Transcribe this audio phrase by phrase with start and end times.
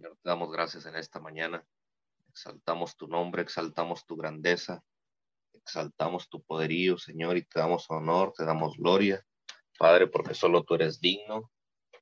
[0.00, 1.62] Señor, te damos gracias en esta mañana.
[2.30, 4.82] Exaltamos tu nombre, exaltamos tu grandeza,
[5.52, 9.22] exaltamos tu poderío, Señor, y te damos honor, te damos gloria,
[9.78, 11.52] Padre, porque solo tú eres digno,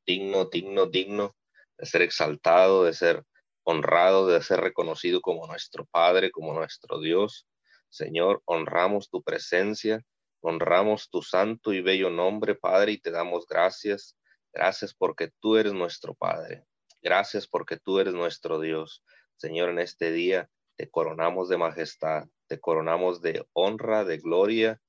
[0.07, 1.35] digno, digno, digno
[1.77, 3.25] de ser exaltado, de ser
[3.65, 7.49] honrado, de ser reconocido como nuestro Padre, como nuestro Dios.
[7.89, 10.05] Señor, honramos tu presencia,
[10.41, 14.17] honramos tu santo y bello nombre, Padre, y te damos gracias.
[14.53, 16.65] Gracias porque tú eres nuestro Padre.
[17.03, 19.05] Gracias porque tú eres nuestro Dios.
[19.37, 24.81] Señor, en este día te coronamos de majestad, te coronamos de honra, de gloria,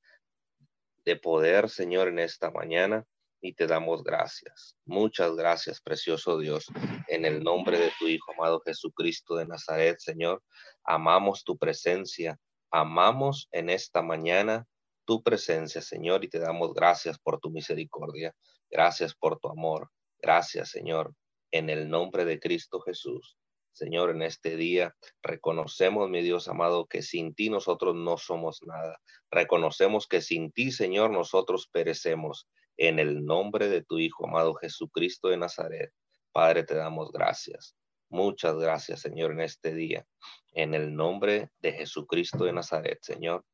[1.05, 3.05] de poder, Señor, en esta mañana
[3.41, 4.75] y te damos gracias.
[4.85, 6.65] Muchas gracias, precioso Dios,
[7.07, 10.43] en el nombre de tu Hijo amado Jesucristo de Nazaret, Señor.
[10.83, 12.37] Amamos tu presencia,
[12.71, 14.65] amamos en esta mañana
[15.05, 18.33] tu presencia, Señor, y te damos gracias por tu misericordia.
[18.69, 19.89] Gracias por tu amor.
[20.21, 21.13] Gracias, Señor,
[21.51, 23.37] en el nombre de Cristo Jesús.
[23.71, 28.99] Señor, en este día reconocemos, mi Dios amado, que sin ti nosotros no somos nada.
[29.31, 32.49] Reconocemos que sin ti, Señor, nosotros perecemos.
[32.77, 35.91] En el nombre de tu Hijo amado Jesucristo de Nazaret,
[36.31, 37.75] Padre, te damos gracias.
[38.09, 40.05] Muchas gracias, Señor, en este día.
[40.53, 43.45] En el nombre de Jesucristo de Nazaret, Señor,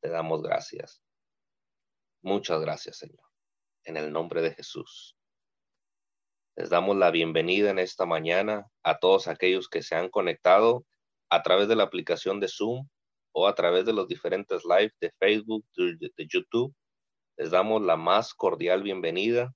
[0.00, 1.02] te damos gracias.
[2.22, 3.24] Muchas gracias, Señor.
[3.84, 5.16] En el nombre de Jesús.
[6.54, 10.84] Les damos la bienvenida en esta mañana a todos aquellos que se han conectado
[11.30, 12.86] a través de la aplicación de Zoom
[13.32, 16.74] o a través de los diferentes live de Facebook, de, YouTube.
[17.38, 19.54] Les damos la más cordial bienvenida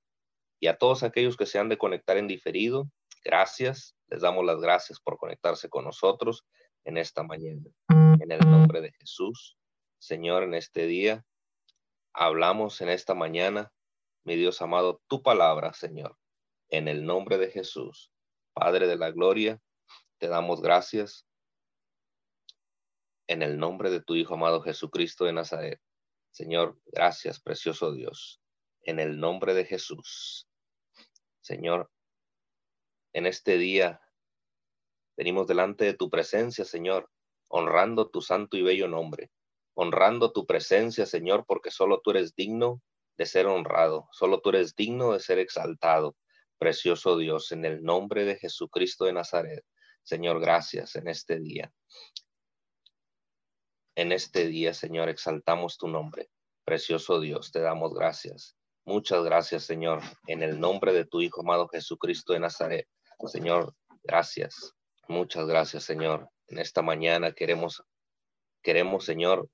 [0.58, 2.88] y a todos aquellos que se han de conectar en diferido.
[3.22, 3.94] Gracias.
[4.08, 6.46] Les damos las gracias por conectarse con nosotros
[6.84, 7.60] en esta mañana.
[7.90, 9.58] En el nombre de Jesús,
[9.98, 11.26] Señor, en este día,
[12.14, 13.70] hablamos en esta mañana,
[14.24, 16.16] mi Dios amado, tu palabra, Señor
[16.70, 18.10] en el nombre de Jesús,
[18.52, 19.60] Padre de la Gloria,
[20.18, 21.26] te damos gracias.
[23.28, 25.80] En el nombre de tu Hijo amado Jesucristo de Nazaret.
[26.30, 28.40] Señor, gracias, precioso Dios.
[28.82, 30.48] En el nombre de Jesús.
[31.40, 31.90] Señor,
[33.12, 34.00] en este día
[35.16, 37.10] venimos delante de tu presencia, Señor,
[37.48, 39.30] honrando tu santo y bello nombre,
[39.74, 42.82] honrando tu presencia, Señor, porque solo tú eres digno
[43.16, 46.16] de ser honrado, solo tú eres digno de ser exaltado.
[46.58, 49.64] Precioso Dios, en el nombre de Jesucristo de Nazaret,
[50.02, 51.72] Señor, gracias en este día.
[53.94, 56.30] En este día, Señor, exaltamos tu nombre.
[56.64, 58.56] Precioso Dios, te damos gracias.
[58.84, 62.86] Muchas gracias, Señor, en el nombre de tu Hijo amado Jesucristo de Nazaret.
[63.26, 63.74] Señor,
[64.04, 64.74] gracias.
[65.08, 66.28] Muchas gracias, Señor.
[66.46, 67.82] En esta mañana queremos,
[68.62, 69.48] queremos, Señor,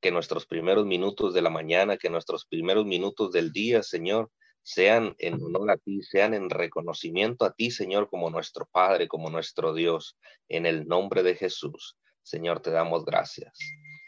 [0.00, 4.30] que nuestros primeros minutos de la mañana, que nuestros primeros minutos del día, Señor,
[4.64, 9.28] sean en honor a ti, sean en reconocimiento a ti, Señor, como nuestro Padre, como
[9.28, 11.96] nuestro Dios, en el nombre de Jesús.
[12.22, 13.56] Señor, te damos gracias.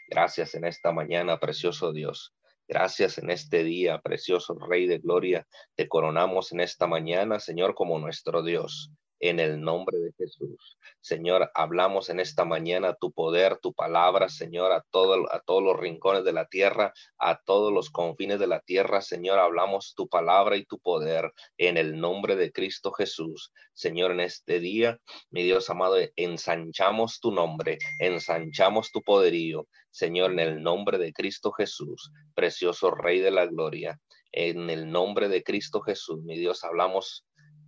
[0.09, 2.33] Gracias en esta mañana, precioso Dios.
[2.67, 5.47] Gracias en este día, precioso Rey de Gloria.
[5.75, 10.77] Te coronamos en esta mañana, Señor, como nuestro Dios en el nombre de Jesús.
[11.01, 15.77] Señor, hablamos en esta mañana tu poder, tu palabra, Señor, a, todo, a todos los
[15.79, 20.57] rincones de la tierra, a todos los confines de la tierra, Señor, hablamos tu palabra
[20.57, 23.51] y tu poder en el nombre de Cristo Jesús.
[23.73, 30.39] Señor, en este día, mi Dios amado, ensanchamos tu nombre, ensanchamos tu poderío, Señor, en
[30.39, 33.99] el nombre de Cristo Jesús, precioso Rey de la Gloria.
[34.31, 37.25] En el nombre de Cristo Jesús, mi Dios, hablamos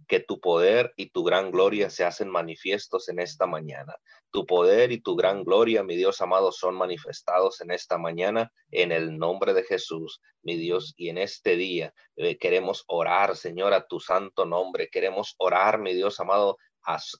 [0.09, 3.95] que tu poder y tu gran gloria se hacen manifiestos en esta mañana.
[4.31, 8.91] Tu poder y tu gran gloria, mi Dios amado, son manifestados en esta mañana en
[8.91, 10.95] el nombre de Jesús, mi Dios.
[10.97, 14.89] Y en este día eh, queremos orar, Señor, a tu santo nombre.
[14.89, 16.57] Queremos orar, mi Dios amado,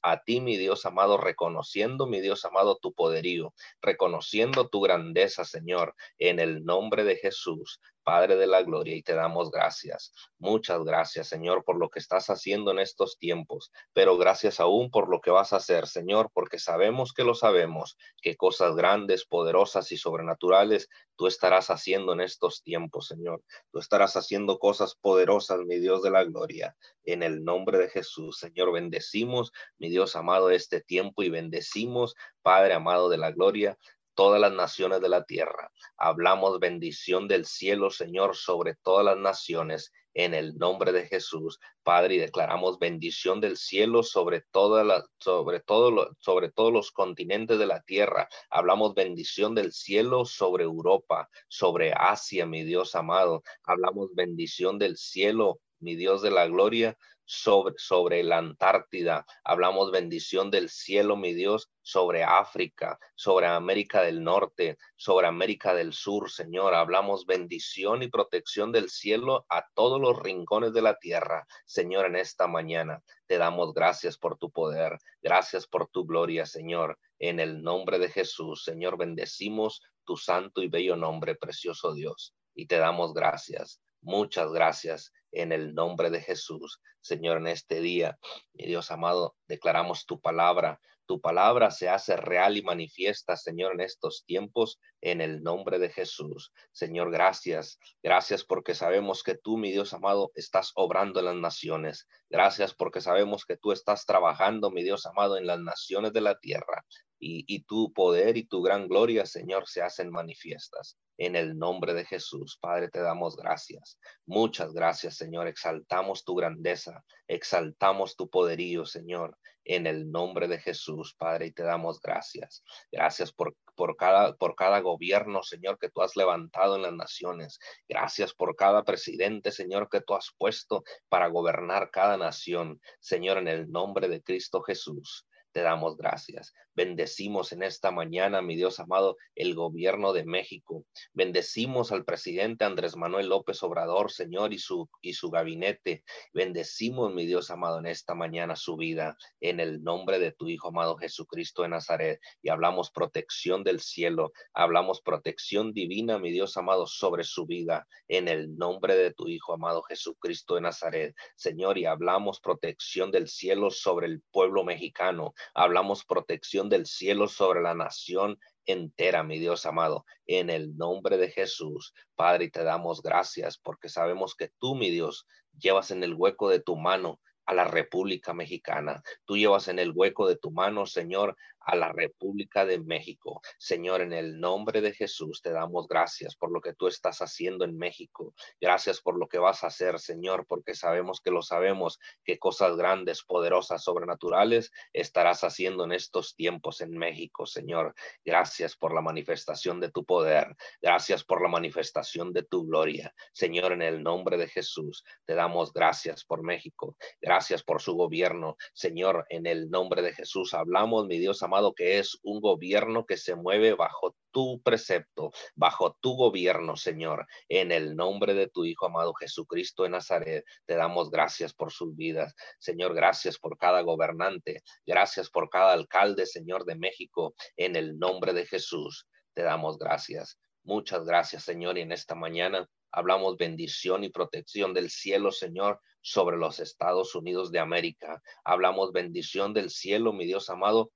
[0.01, 5.95] a, ti, mi Dios amado, reconociendo, mi Dios amado, tu poderío, reconociendo tu grandeza, Señor,
[6.17, 7.79] en el nombre de Jesús.
[8.09, 10.11] Padre de la Gloria, y te damos gracias.
[10.39, 15.11] Muchas gracias, Señor, por lo que estás haciendo en estos tiempos, pero gracias aún por
[15.11, 19.91] lo que vas a hacer, Señor, porque sabemos que lo sabemos, que cosas grandes, poderosas
[19.91, 20.89] y sobrenaturales
[21.19, 23.43] tú estarás haciendo en estos tiempos, Señor.
[23.73, 28.39] Tú estarás haciendo cosas poderosas, mi Dios de la Gloria, en el nombre de Jesús.
[28.39, 33.77] Señor, bendecimos, mi Dios amado, este tiempo y bendecimos, Padre amado de la Gloria,
[34.19, 35.71] todas las naciones de la tierra.
[35.95, 42.15] Hablamos bendición del cielo, Señor, sobre todas las naciones en el nombre de Jesús, Padre,
[42.15, 47.65] y declaramos bendición del cielo sobre toda la, sobre todo sobre todos los continentes de
[47.65, 48.27] la tierra.
[48.49, 53.41] Hablamos bendición del cielo sobre Europa, sobre Asia, mi Dios amado.
[53.63, 56.97] Hablamos bendición del cielo, mi Dios de la gloria,
[57.29, 59.23] sobre, sobre la Antártida.
[59.43, 65.93] Hablamos bendición del cielo, mi Dios, sobre África, sobre América del Norte, sobre América del
[65.93, 66.73] Sur, Señor.
[66.73, 72.15] Hablamos bendición y protección del cielo a todos los rincones de la tierra, Señor, en
[72.15, 73.03] esta mañana.
[73.27, 76.97] Te damos gracias por tu poder, gracias por tu gloria, Señor.
[77.19, 82.65] En el nombre de Jesús, Señor, bendecimos tu santo y bello nombre, precioso Dios, y
[82.65, 83.79] te damos gracias.
[84.01, 86.81] Muchas gracias en el nombre de Jesús.
[87.01, 88.17] Señor, en este día,
[88.53, 90.79] mi Dios amado, declaramos tu palabra.
[91.05, 95.89] Tu palabra se hace real y manifiesta, Señor, en estos tiempos, en el nombre de
[95.89, 96.53] Jesús.
[96.71, 97.79] Señor, gracias.
[98.03, 102.07] Gracias porque sabemos que tú, mi Dios amado, estás obrando en las naciones.
[102.29, 106.37] Gracias porque sabemos que tú estás trabajando, mi Dios amado, en las naciones de la
[106.37, 106.85] tierra.
[107.21, 112.05] Y, tu poder y tu gran gloria, Señor, se hacen manifiestas en el nombre de
[112.05, 112.57] Jesús.
[112.61, 113.99] Padre, te damos gracias.
[114.25, 115.47] Muchas gracias, Señor.
[115.47, 121.63] Exaltamos tu grandeza, exaltamos tu poderío, Señor, en el nombre de Jesús, Padre, y te
[121.63, 122.63] damos gracias.
[122.89, 127.59] Gracias por, por, cada, por cada gobierno, Señor, que tú has levantado en las naciones.
[127.87, 133.49] Gracias por cada presidente, Señor, que tú has puesto para gobernar cada nación, Señor, en
[133.49, 136.53] el nombre de Cristo Jesús te damos gracias.
[136.75, 140.85] Bendecimos en esta mañana, mi Dios amado, el gobierno de México.
[141.13, 146.03] Bendecimos al presidente Andrés Manuel López Obrador, Señor, y su, y su gabinete.
[146.33, 150.69] Bendecimos, mi Dios amado, en esta mañana su vida, en el nombre de tu Hijo
[150.69, 152.19] amado Jesucristo de Nazaret.
[152.41, 158.27] Y hablamos protección del cielo, hablamos protección divina, mi Dios amado, sobre su vida, en
[158.27, 161.15] el nombre de tu Hijo amado Jesucristo de Nazaret.
[161.35, 165.33] Señor, y hablamos protección del cielo sobre el pueblo mexicano.
[165.53, 171.29] Hablamos protección del cielo sobre la nación entera, mi Dios amado, en el nombre de
[171.31, 171.93] Jesús.
[172.15, 175.27] Padre, te damos gracias porque sabemos que tú, mi Dios,
[175.57, 179.01] llevas en el hueco de tu mano a la República Mexicana.
[179.25, 183.41] Tú llevas en el hueco de tu mano, Señor, a la República de México.
[183.57, 187.65] Señor, en el nombre de Jesús te damos gracias por lo que tú estás haciendo
[187.65, 188.35] en México.
[188.61, 192.77] Gracias por lo que vas a hacer, Señor, porque sabemos que lo sabemos, que cosas
[192.77, 197.95] grandes, poderosas, sobrenaturales estarás haciendo en estos tiempos en México, Señor.
[198.23, 200.55] Gracias por la manifestación de tu poder.
[200.83, 203.11] Gracias por la manifestación de tu gloria.
[203.33, 206.95] Señor, en el nombre de Jesús te damos gracias por México.
[207.19, 208.57] Gracias por su gobierno.
[208.73, 213.15] Señor, en el nombre de Jesús hablamos, mi Dios amado que es un gobierno que
[213.15, 217.25] se mueve bajo tu precepto, bajo tu gobierno, Señor.
[217.47, 221.95] En el nombre de tu Hijo amado Jesucristo de Nazaret, te damos gracias por sus
[221.95, 222.35] vidas.
[222.59, 224.61] Señor, gracias por cada gobernante.
[224.85, 227.33] Gracias por cada alcalde, Señor de México.
[227.55, 230.37] En el nombre de Jesús, te damos gracias.
[230.63, 231.77] Muchas gracias, Señor.
[231.77, 237.51] Y en esta mañana hablamos bendición y protección del cielo, Señor, sobre los Estados Unidos
[237.51, 238.21] de América.
[238.43, 240.91] Hablamos bendición del cielo, mi Dios amado,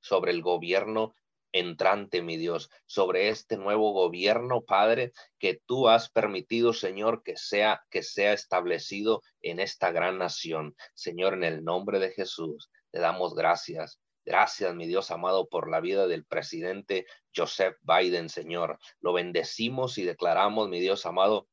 [0.00, 1.14] sobre el gobierno
[1.52, 7.82] entrante, mi Dios, sobre este nuevo gobierno, Padre, que tú has permitido, Señor, que sea
[7.90, 10.76] que sea establecido en esta gran nación.
[10.94, 14.00] Señor, en el nombre de Jesús, te damos gracias.
[14.24, 18.78] Gracias, mi Dios amado, por la vida del presidente Joseph Biden, Señor.
[19.00, 21.48] Lo bendecimos y declaramos, mi Dios amado,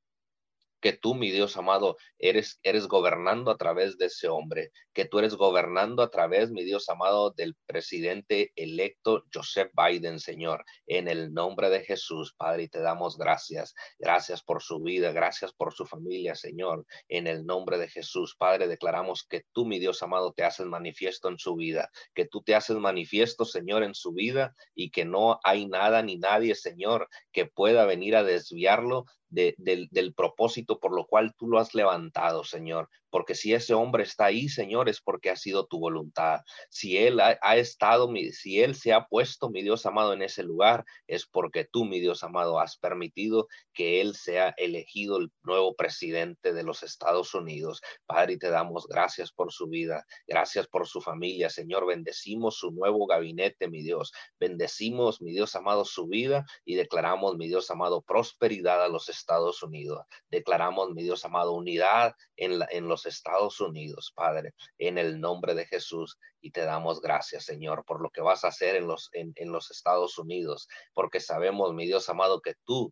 [0.79, 5.19] que tú, mi Dios amado, eres, eres gobernando a través de ese hombre, que tú
[5.19, 11.33] eres gobernando a través, mi Dios amado, del presidente electo Joseph Biden, Señor, en el
[11.33, 13.73] nombre de Jesús, Padre, y te damos gracias.
[13.99, 18.68] Gracias por su vida, gracias por su familia, Señor, en el nombre de Jesús, Padre,
[18.68, 22.56] declaramos que tú, mi Dios amado, te haces manifiesto en su vida, que tú te
[22.56, 27.45] haces manifiesto, Señor, en su vida y que no hay nada ni nadie, Señor, que
[27.45, 32.90] pueda venir a desviarlo del, del propósito por lo cual tú lo has levantado, Señor
[33.10, 36.42] porque si ese hombre está ahí, Señor, es porque ha sido tu voluntad.
[36.69, 40.86] Si él ha, estado, si él se ha puesto, mi Dios amado, en ese lugar,
[41.07, 46.52] es porque tú, mi Dios amado, has permitido que él sea elegido el nuevo presidente
[46.52, 47.80] de los Estados Unidos.
[48.07, 51.86] Padre, y te damos gracias por su vida, gracias por su familia, Señor.
[51.86, 54.12] Bendecimos su nuevo gabinete, mi Dios.
[54.40, 59.62] Bendecimos, mi Dios amado, su vida y declaramos, mi Dios amado, prosperidad a los Estados
[59.62, 60.02] Unidos.
[60.31, 65.54] Declaramos, mi Dios amado, unidad en, la, en los Estados Unidos, Padre, en el nombre
[65.54, 66.18] de Jesús.
[66.42, 69.52] Y te damos gracias, Señor, por lo que vas a hacer en los, en, en
[69.52, 72.92] los Estados Unidos, porque sabemos, mi Dios amado, que tú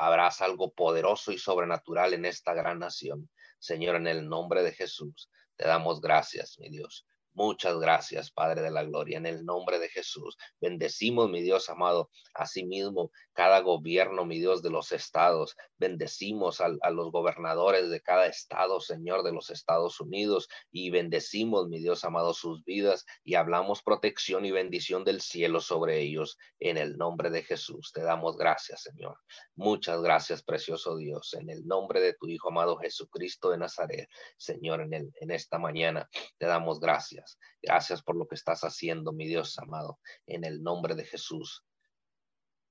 [0.00, 3.28] habrás algo poderoso y sobrenatural en esta gran nación.
[3.58, 7.06] Señor, en el nombre de Jesús, te damos gracias, mi Dios.
[7.34, 10.36] Muchas gracias, Padre de la Gloria, en el nombre de Jesús.
[10.60, 15.56] Bendecimos, mi Dios amado, asimismo cada gobierno, mi Dios, de los estados.
[15.78, 21.78] Bendecimos a, los gobernadores de cada estado, Señor, de los Estados Unidos, y bendecimos, mi
[21.78, 26.36] Dios amado, sus vidas y hablamos protección y bendición del cielo sobre ellos.
[26.58, 29.16] En el nombre de Jesús, te damos gracias, Señor.
[29.54, 34.80] Muchas gracias, precioso Dios, en el nombre de tu Hijo amado Jesucristo de Nazaret, Señor,
[34.80, 36.08] en, esta mañana
[36.38, 37.19] te damos gracias.
[37.62, 38.02] Gracias.
[38.02, 41.64] por lo que estás haciendo, mi Dios amado, en el nombre de Jesús.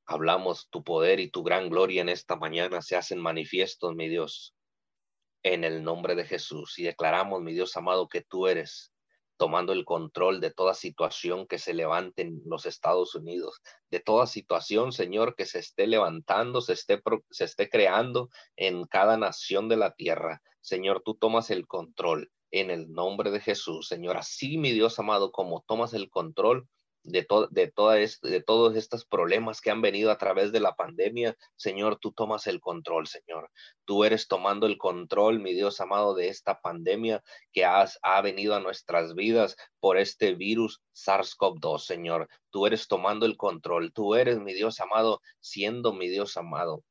[0.05, 4.55] Hablamos tu poder y tu gran gloria en esta mañana se hacen manifiestos, mi Dios,
[5.43, 6.79] en el nombre de Jesús.
[6.79, 8.91] Y declaramos, mi Dios amado, que tú eres
[9.39, 14.27] tomando el control de toda situación que se levante en los Estados Unidos, de toda
[14.27, 19.77] situación, Señor, que se esté levantando, se esté, se esté creando en cada nación de
[19.77, 20.41] la tierra.
[20.59, 24.17] Señor, tú tomas el control en el nombre de Jesús, Señor.
[24.17, 26.67] Así, mi Dios amado, como tomas el control
[27.03, 31.35] de, de, toda de todos estos problemas que han venido a través de la pandemia,
[31.55, 33.49] Señor, tú tomas el control, Señor.
[33.85, 38.55] Tú eres tomando el control, mi Dios amado, de esta pandemia que has, ha venido
[38.55, 42.27] a nuestras vidas por este virus SARS-CoV-2, Señor.
[42.49, 43.93] Tú eres tomando el control.
[43.93, 46.83] Tú eres, mi Dios amado, siendo mi Dios amado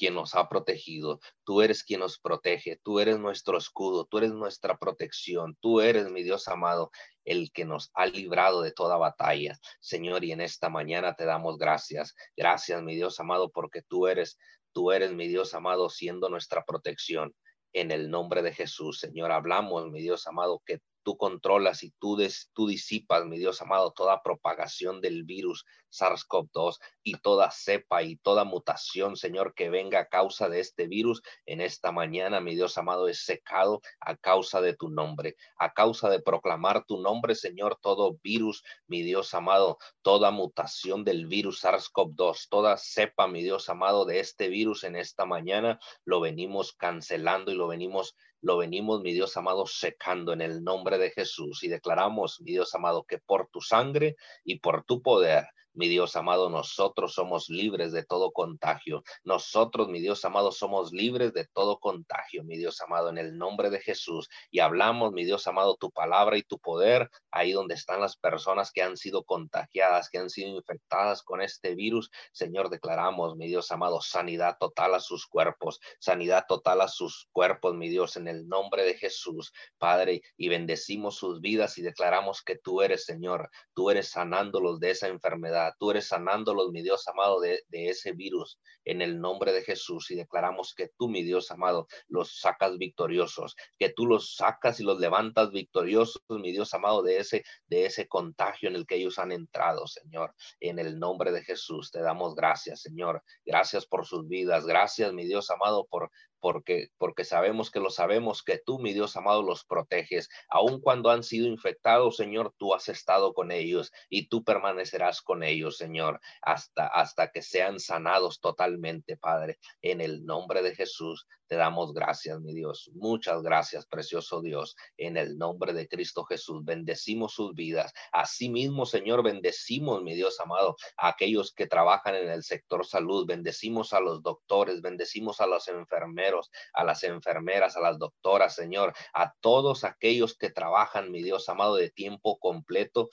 [0.00, 4.32] quien nos ha protegido, tú eres quien nos protege, tú eres nuestro escudo, tú eres
[4.32, 6.90] nuestra protección, tú eres mi Dios amado,
[7.26, 9.58] el que nos ha librado de toda batalla.
[9.78, 12.14] Señor, y en esta mañana te damos gracias.
[12.34, 14.38] Gracias, mi Dios amado, porque tú eres,
[14.72, 17.34] tú eres mi Dios amado, siendo nuestra protección.
[17.74, 20.78] En el nombre de Jesús, Señor, hablamos, mi Dios amado, que
[21.10, 26.78] tú controlas y tú, des, tú disipas, mi Dios amado, toda propagación del virus SARS-CoV-2
[27.02, 31.60] y toda cepa y toda mutación, Señor, que venga a causa de este virus en
[31.60, 36.20] esta mañana, mi Dios amado, es secado a causa de tu nombre, a causa de
[36.20, 42.76] proclamar tu nombre, Señor, todo virus, mi Dios amado, toda mutación del virus SARS-CoV-2, toda
[42.76, 47.66] cepa, mi Dios amado, de este virus en esta mañana, lo venimos cancelando y lo
[47.66, 52.52] venimos lo venimos, mi Dios amado, secando en el nombre de Jesús y declaramos, mi
[52.52, 57.48] Dios amado, que por tu sangre y por tu poder mi Dios amado, nosotros somos
[57.48, 59.02] libres de todo contagio.
[59.24, 63.70] Nosotros, mi Dios amado, somos libres de todo contagio, mi Dios amado, en el nombre
[63.70, 64.28] de Jesús.
[64.50, 68.72] Y hablamos, mi Dios amado, tu palabra y tu poder ahí donde están las personas
[68.72, 72.10] que han sido contagiadas, que han sido infectadas con este virus.
[72.32, 77.74] Señor, declaramos, mi Dios amado, sanidad total a sus cuerpos, sanidad total a sus cuerpos,
[77.74, 82.56] mi Dios, en el nombre de Jesús, Padre, y bendecimos sus vidas y declaramos que
[82.56, 87.40] tú eres, Señor, tú eres sanándolos de esa enfermedad Tú eres sanándolos, mi Dios amado,
[87.40, 91.50] de, de ese virus en el nombre de Jesús y declaramos que tú, mi Dios
[91.50, 97.02] amado, los sacas victoriosos, que tú los sacas y los levantas victoriosos, mi Dios amado,
[97.02, 100.34] de ese, de ese contagio en el que ellos han entrado, Señor.
[100.60, 103.22] En el nombre de Jesús te damos gracias, Señor.
[103.44, 104.66] Gracias por sus vidas.
[104.66, 109.16] Gracias, mi Dios amado, por, porque, porque sabemos que lo sabemos, que tú, mi Dios
[109.16, 110.28] amado, los proteges.
[110.48, 115.42] Aun cuando han sido infectados, Señor, tú has estado con ellos y tú permanecerás con
[115.42, 119.58] ellos, Señor, hasta, hasta que sean sanados totalmente, Padre.
[119.82, 122.90] En el nombre de Jesús te damos gracias, mi Dios.
[122.94, 124.76] Muchas gracias, precioso Dios.
[124.96, 127.92] En el nombre de Cristo Jesús, bendecimos sus vidas.
[128.12, 133.26] Asimismo, Señor, bendecimos, mi Dios amado, a aquellos que trabajan en el sector salud.
[133.26, 136.29] Bendecimos a los doctores, bendecimos a los enfermeros
[136.72, 141.76] a las enfermeras, a las doctoras, Señor, a todos aquellos que trabajan, mi Dios amado,
[141.76, 143.10] de tiempo completo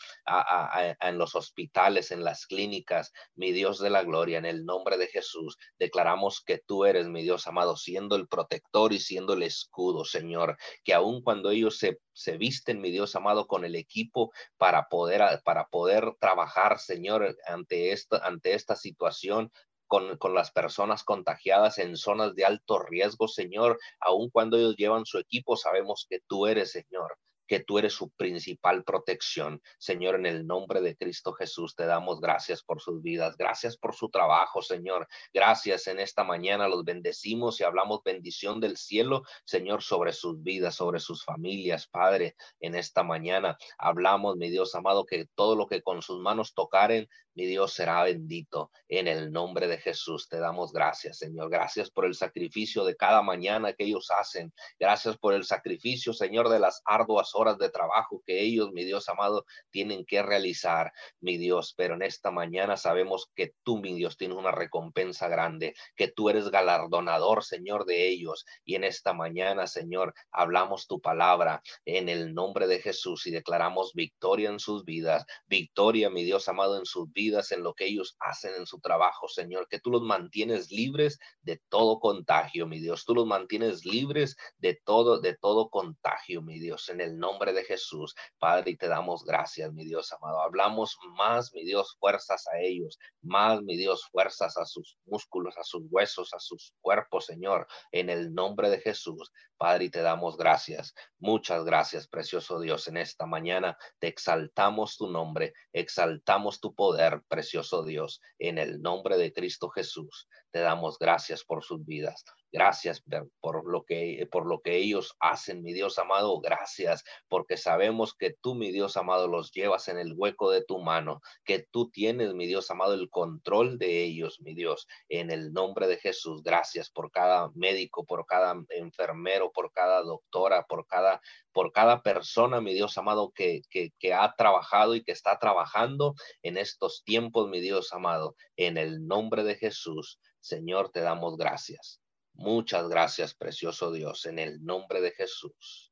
[1.01, 5.07] en los hospitales, en las clínicas, mi Dios de la gloria, en el nombre de
[5.07, 10.05] Jesús, declaramos que tú eres, mi Dios amado, siendo el protector y siendo el escudo,
[10.05, 14.89] Señor, que aun cuando ellos se se visten, mi Dios amado, con el equipo para
[14.89, 19.51] poder, para poder trabajar, Señor, ante esta, ante esta situación
[19.87, 23.79] con, con, las personas contagiadas en zonas de alto riesgo, Señor.
[23.99, 27.17] Aun cuando ellos llevan su equipo, sabemos que tú eres, Señor,
[27.47, 29.61] que tú eres su principal protección.
[29.77, 33.37] Señor, en el nombre de Cristo Jesús, te damos gracias por sus vidas.
[33.37, 35.07] Gracias por su trabajo, Señor.
[35.33, 36.67] Gracias en esta mañana.
[36.67, 42.35] Los bendecimos y hablamos bendición del cielo, Señor, sobre sus vidas, sobre sus familias, Padre.
[42.59, 47.07] En esta mañana hablamos, mi Dios amado, que todo lo que con sus manos tocaren,
[47.33, 48.71] mi Dios será bendito.
[48.87, 51.49] En el nombre de Jesús te damos gracias, Señor.
[51.49, 54.51] Gracias por el sacrificio de cada mañana que ellos hacen.
[54.79, 59.07] Gracias por el sacrificio, Señor, de las arduas horas de trabajo que ellos, mi Dios
[59.09, 61.73] amado, tienen que realizar, mi Dios.
[61.77, 66.29] Pero en esta mañana sabemos que tú, mi Dios, tienes una recompensa grande, que tú
[66.29, 68.45] eres galardonador, Señor, de ellos.
[68.65, 73.93] Y en esta mañana, Señor, hablamos tu palabra en el nombre de Jesús y declaramos
[73.93, 78.15] victoria en sus vidas, victoria, mi Dios amado, en sus vidas, en lo que ellos
[78.19, 83.05] hacen en su trabajo, Señor, que tú los mantienes libres de todo contagio, mi Dios,
[83.05, 88.15] tú los mantienes libres de todo, de todo contagio, mi Dios, en el de Jesús,
[88.39, 90.39] Padre, y te damos gracias, mi Dios amado.
[90.41, 95.63] Hablamos más, mi Dios, fuerzas a ellos, más, mi Dios, fuerzas a sus músculos, a
[95.63, 99.31] sus huesos, a sus cuerpos, Señor, en el nombre de Jesús.
[99.57, 100.93] Padre, y te damos gracias.
[101.19, 102.87] Muchas gracias, precioso Dios.
[102.87, 108.21] En esta mañana te exaltamos tu nombre, exaltamos tu poder, precioso Dios.
[108.39, 112.23] En el nombre de Cristo Jesús, te damos gracias por sus vidas.
[112.51, 113.03] Gracias
[113.41, 116.39] por lo que por lo que ellos hacen, mi Dios amado.
[116.39, 120.79] Gracias porque sabemos que tú, mi Dios amado, los llevas en el hueco de tu
[120.79, 124.87] mano, que tú tienes, mi Dios amado, el control de ellos, mi Dios.
[125.09, 130.65] En el nombre de Jesús, gracias por cada médico, por cada enfermero, por cada doctora,
[130.67, 135.11] por cada por cada persona, mi Dios amado, que, que, que ha trabajado y que
[135.11, 136.13] está trabajando
[136.43, 138.35] en estos tiempos, mi Dios amado.
[138.57, 141.99] En el nombre de Jesús, Señor, te damos gracias.
[142.37, 145.91] Muchas gracias, precioso Dios, en el nombre de Jesús.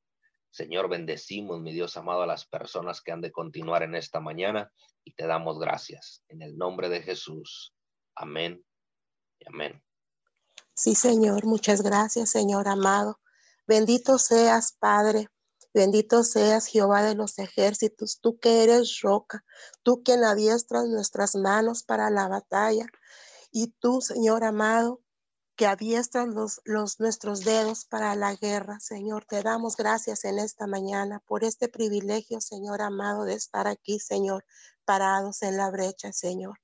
[0.51, 4.71] Señor, bendecimos, mi Dios amado, a las personas que han de continuar en esta mañana
[5.03, 7.73] y te damos gracias en el nombre de Jesús.
[8.13, 8.63] Amén
[9.39, 9.83] y amén.
[10.75, 13.19] Sí, Señor, muchas gracias, Señor amado.
[13.65, 15.29] Bendito seas, Padre.
[15.73, 19.43] Bendito seas, Jehová de los ejércitos, tú que eres roca,
[19.81, 22.85] tú quien adiestras nuestras manos para la batalla.
[23.51, 25.01] Y tú, Señor amado,
[25.55, 28.79] que adiestran los, los, nuestros dedos para la guerra.
[28.79, 33.99] Señor, te damos gracias en esta mañana por este privilegio, Señor amado, de estar aquí,
[33.99, 34.45] Señor,
[34.83, 36.59] parados en la brecha, Señor.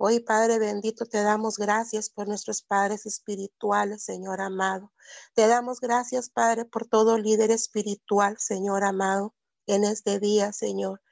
[0.00, 4.92] Hoy, Padre bendito, te damos gracias por nuestros padres espirituales, Señor amado.
[5.34, 9.34] Te damos gracias, Padre, por todo líder espiritual, Señor amado,
[9.66, 11.02] en este día, Señor.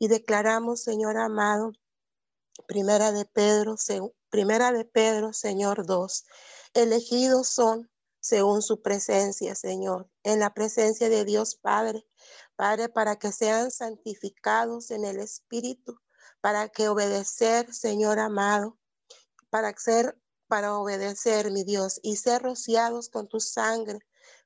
[0.00, 1.72] Y declaramos, Señor amado,
[2.66, 3.76] primera de Pedro,
[4.30, 6.24] primera de Pedro, Señor 2
[6.74, 7.90] elegidos son
[8.20, 12.06] según su presencia, Señor, en la presencia de Dios Padre,
[12.54, 15.98] Padre, para que sean santificados en el Espíritu,
[16.40, 18.78] para que obedecer, Señor amado,
[19.50, 23.98] para ser, para obedecer, mi Dios, y ser rociados con tu sangre,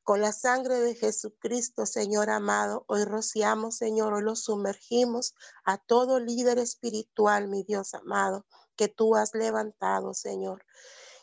[0.06, 2.84] con la sangre de Jesucristo, Señor amado.
[2.86, 9.16] Hoy rociamos, Señor, hoy los sumergimos a todo líder espiritual, mi Dios amado, que tú
[9.16, 10.64] has levantado, Señor.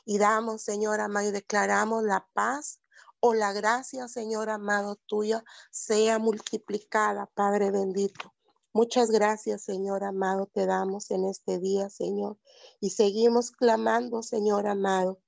[0.03, 2.81] Y damos, Señor amado, y declaramos la paz
[3.21, 8.33] o la gracia, Señor amado, tuya sea multiplicada, Padre bendito.
[8.73, 12.37] Muchas gracias, Señor amado, te damos en este día, Señor.
[12.81, 15.21] Y seguimos clamando, Señor amado.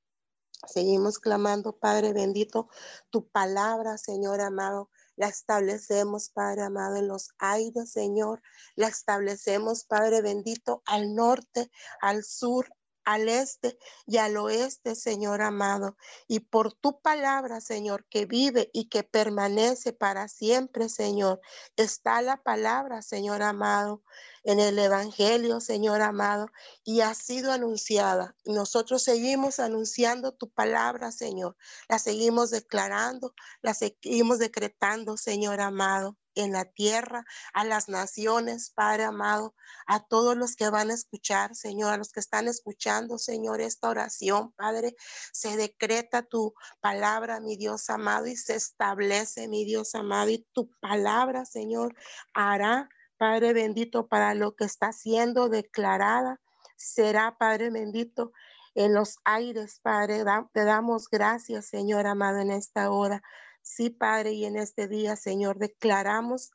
[0.68, 2.70] Seguimos clamando, Padre bendito,
[3.10, 4.89] tu palabra, Señor amado.
[5.15, 8.41] La establecemos, Padre amado, en los aires, Señor.
[8.76, 12.68] La establecemos, Padre bendito, al norte, al sur,
[13.06, 15.96] al este y al oeste, Señor amado.
[16.28, 21.39] Y por tu palabra, Señor, que vive y que permanece para siempre, Señor,
[21.78, 24.04] está la palabra, Señor amado,
[24.44, 26.48] en el Evangelio, Señor amado,
[26.84, 28.36] y ha sido anunciada.
[28.46, 31.56] Nosotros seguimos anunciando tu palabra, Señor.
[31.88, 39.06] La seguimos declarando, la seguimos decretando, Señor amado en la tierra, a las naciones, Padre
[39.06, 39.56] amado,
[39.88, 43.89] a todos los que van a escuchar, Señor, a los que están escuchando, Señor, esta
[43.89, 44.95] oración, Padre,
[45.32, 50.69] se decreta tu palabra, mi Dios amado, y se establece, mi Dios amado, y tu
[50.80, 51.95] palabra, Señor,
[52.34, 56.41] hará, Padre bendito, para lo que está siendo declarada,
[56.76, 58.32] será, Padre bendito,
[58.76, 60.24] en los aires, Padre.
[60.52, 63.24] te damos gracias, Señor amado, en esta hora.
[63.65, 66.51] Sí, Padre, y en este día, Señor, declaramos,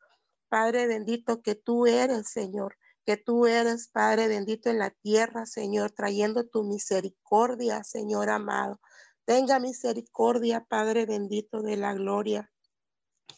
[0.49, 5.91] Padre bendito, que tú eres, Señor, que tú eres, Padre bendito, en la tierra, Señor,
[5.91, 8.81] trayendo tu misericordia, Señor amado.
[9.25, 12.53] Tenga misericordia, Padre bendito de la gloria.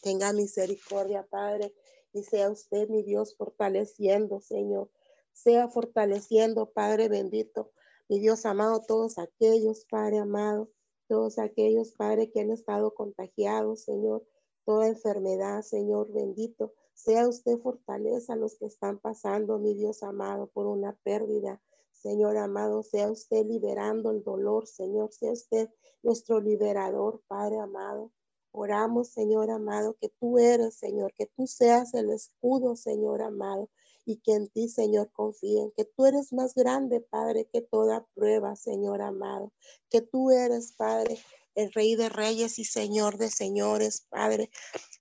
[0.03, 1.73] Tenga misericordia, Padre,
[2.13, 4.91] y sea usted, mi Dios, fortaleciendo, Señor.
[5.33, 7.71] Sea fortaleciendo, Padre bendito,
[8.07, 10.69] mi Dios amado, todos aquellos, Padre amado,
[11.07, 14.25] todos aquellos, Padre, que han estado contagiados, Señor,
[14.65, 16.73] toda enfermedad, Señor bendito.
[16.93, 21.61] Sea usted fortaleza a los que están pasando, mi Dios amado, por una pérdida.
[21.91, 25.69] Señor amado, sea usted liberando el dolor, Señor, sea usted
[26.01, 28.11] nuestro liberador, Padre amado.
[28.51, 33.69] Oramos, Señor amado, que tú eres, Señor, que tú seas el escudo, Señor amado,
[34.05, 38.55] y que en ti, Señor, confíen, que tú eres más grande, Padre, que toda prueba,
[38.55, 39.51] Señor amado,
[39.89, 41.19] que tú eres, Padre,
[41.55, 44.49] el Rey de Reyes y Señor de Señores, Padre.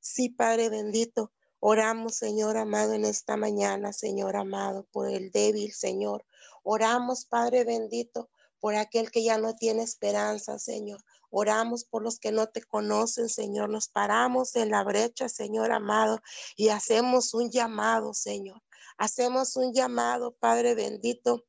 [0.00, 6.24] Sí, Padre bendito, oramos, Señor amado, en esta mañana, Señor amado, por el débil, Señor.
[6.62, 8.30] Oramos, Padre bendito,
[8.62, 11.03] por aquel que ya no tiene esperanza, Señor.
[11.31, 13.68] Oramos por los que no te conocen, Señor.
[13.68, 16.20] Nos paramos en la brecha, Señor amado,
[16.55, 18.62] y hacemos un llamado, Señor.
[18.98, 21.44] Hacemos un llamado, Padre bendito,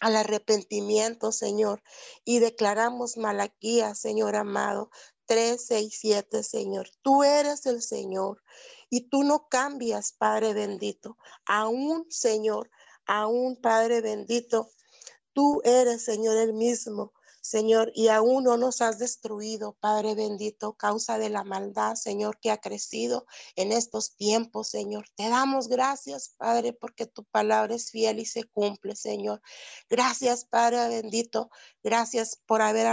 [0.00, 1.82] al arrepentimiento, Señor,
[2.24, 4.90] y declaramos Malaquía, Señor amado,
[5.26, 6.88] 3, 6, 7, Señor.
[7.02, 8.42] Tú eres el Señor
[8.88, 11.18] y tú no cambias, Padre bendito.
[11.44, 12.70] Aún, Señor,
[13.04, 14.70] aún, Padre bendito,
[15.40, 21.16] tú eres, Señor, el mismo Señor, y aún no nos has destruido, Padre bendito, causa
[21.16, 23.26] de la maldad, Señor, que ha crecido
[23.56, 25.06] en estos tiempos, Señor.
[25.16, 29.40] Te damos gracias, Padre, porque tu palabra es fiel y se cumple, Señor.
[29.88, 31.50] Gracias, Padre bendito.
[31.82, 32.86] Gracias por haber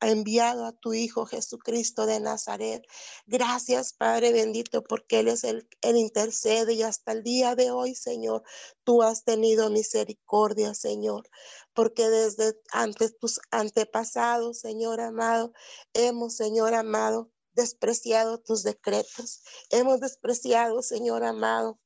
[0.00, 2.84] enviado a tu Hijo Jesucristo de Nazaret.
[3.26, 8.42] Gracias, Padre bendito, porque Él es el, intercede y hasta el día de hoy, Señor,
[8.84, 11.28] tú has tenido misericordia, Señor
[11.74, 15.52] porque desde antes tus antepasados, Señor amado,
[15.94, 19.42] hemos, Señor amado, despreciado tus decretos.
[19.70, 21.80] Hemos despreciado, Señor amado,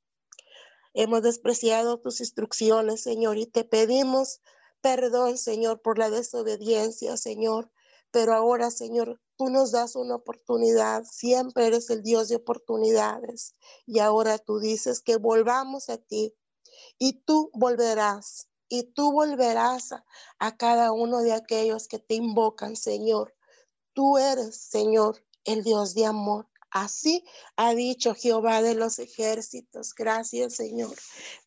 [0.95, 4.41] hemos despreciado tus instrucciones, Señor, y te pedimos
[4.81, 7.73] perdón, Señor, por la desobediencia, Señor.
[8.13, 11.03] Pero ahora, Señor, tú nos das una oportunidad.
[11.05, 13.57] Siempre eres el Dios de oportunidades.
[13.85, 16.37] Y ahora tú dices que volvamos a ti
[16.99, 19.93] y tú volverás y tú volverás
[20.39, 23.35] a, cada uno de aquellos que te invocan, Señor.
[23.93, 26.49] Tú eres, Señor, el Dios de amor.
[26.71, 27.25] Así
[27.57, 29.95] ha dicho Jehová de los ejércitos.
[29.95, 30.95] Gracias, Señor.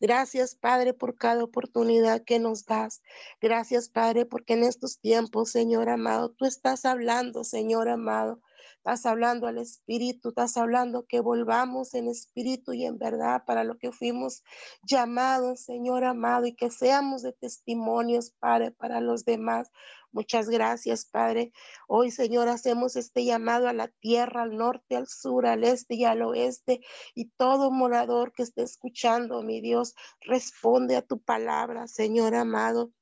[0.00, 3.02] Gracias, Padre, por cada oportunidad que nos das.
[3.40, 8.40] Gracias, Padre, porque en estos tiempos, Señor amado, tú estás hablando, Señor amado,
[8.80, 13.76] Estás hablando al Espíritu, estás hablando que volvamos en espíritu y en verdad para lo
[13.76, 14.42] que fuimos
[14.82, 19.70] llamados, Señor amado, y que seamos de testimonios, Padre, para los demás.
[20.12, 21.52] Muchas gracias, Padre.
[21.88, 26.04] Hoy, Señor, hacemos este llamado a la tierra, al norte, al sur, al este y
[26.06, 26.80] al oeste.
[27.14, 32.92] Y todo morador que esté escuchando, mi Dios, responde a tu palabra, Señor amado.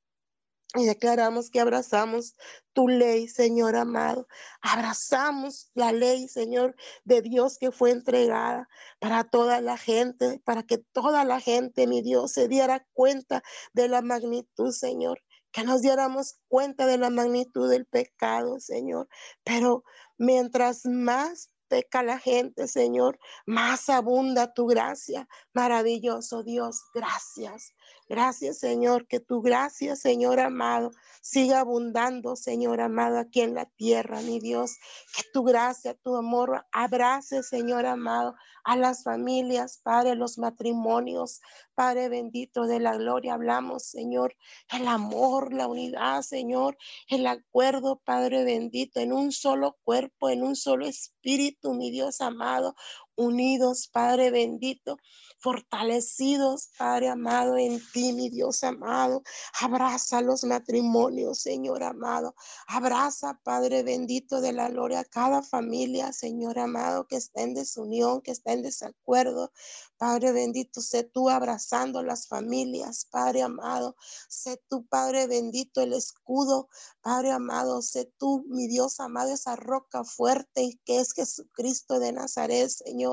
[0.75, 2.35] Y declaramos que abrazamos
[2.73, 4.27] tu ley, Señor amado.
[4.61, 10.77] Abrazamos la ley, Señor, de Dios que fue entregada para toda la gente, para que
[10.77, 13.41] toda la gente, mi Dios, se diera cuenta
[13.73, 15.23] de la magnitud, Señor.
[15.51, 19.09] Que nos diéramos cuenta de la magnitud del pecado, Señor.
[19.43, 19.83] Pero
[20.19, 25.27] mientras más peca la gente, Señor, más abunda tu gracia.
[25.53, 27.73] Maravilloso Dios, gracias.
[28.09, 34.21] Gracias, Señor, que tu gracia, Señor amado, siga abundando, Señor amado, aquí en la tierra,
[34.21, 34.77] mi Dios.
[35.15, 41.41] Que tu gracia, tu amor abrace, Señor amado, a las familias, Padre, los matrimonios,
[41.75, 43.35] Padre bendito de la gloria.
[43.35, 44.35] Hablamos, Señor,
[44.71, 50.55] el amor, la unidad, Señor, el acuerdo, Padre bendito, en un solo cuerpo, en un
[50.55, 52.75] solo espíritu, mi Dios amado,
[53.19, 54.97] unidos, Padre bendito
[55.39, 59.23] fortalecidos, Padre amado, en ti, mi Dios amado.
[59.61, 62.35] Abraza los matrimonios, Señor amado.
[62.67, 68.21] Abraza, Padre bendito de la gloria, a cada familia, Señor amado, que está en desunión,
[68.21, 69.51] que está en desacuerdo.
[69.97, 73.95] Padre bendito, sé tú abrazando las familias, Padre amado.
[74.27, 76.69] Sé tú, Padre bendito, el escudo,
[77.01, 77.81] Padre amado.
[77.81, 83.08] Sé tú, mi Dios amado, esa roca fuerte que es Jesucristo de Nazaret, Señor.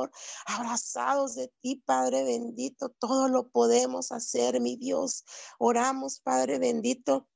[0.46, 5.24] Abrazados de ti, Padre bendito, todo lo podemos hacer, mi Dios.
[5.59, 7.28] Oramos, Padre bendito,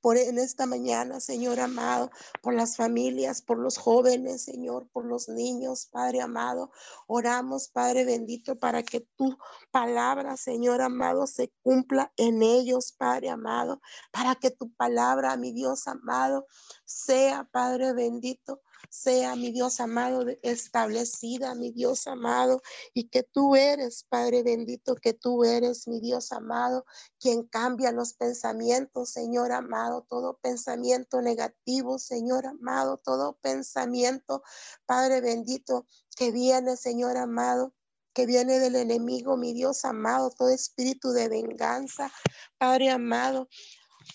[0.00, 5.28] por en esta mañana, Señor amado, por las familias, por los jóvenes, Señor, por los
[5.28, 6.70] niños, Padre amado.
[7.08, 9.36] Oramos, Padre bendito, para que tu
[9.72, 13.80] palabra, Señor amado, se cumpla en ellos, Padre amado,
[14.12, 16.46] para que tu palabra, mi Dios amado,
[16.84, 22.62] sea, Padre bendito, sea, mi Dios amado, establecida, mi Dios amado,
[22.94, 26.84] y que tú eres, Padre bendito, que tú eres, mi Dios amado,
[27.18, 34.42] quien cambia los pensamientos, Señor amado, todo pensamiento negativo, Señor amado, todo pensamiento,
[34.86, 37.74] Padre bendito, que viene, Señor amado,
[38.12, 42.10] que viene del enemigo, mi Dios amado, todo espíritu de venganza,
[42.56, 43.48] Padre amado,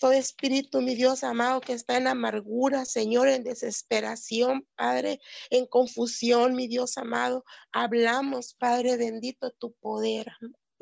[0.00, 6.54] todo espíritu, mi Dios amado, que está en amargura, Señor, en desesperación, Padre, en confusión,
[6.54, 7.44] mi Dios amado.
[7.72, 10.32] Hablamos, Padre bendito, tu poder.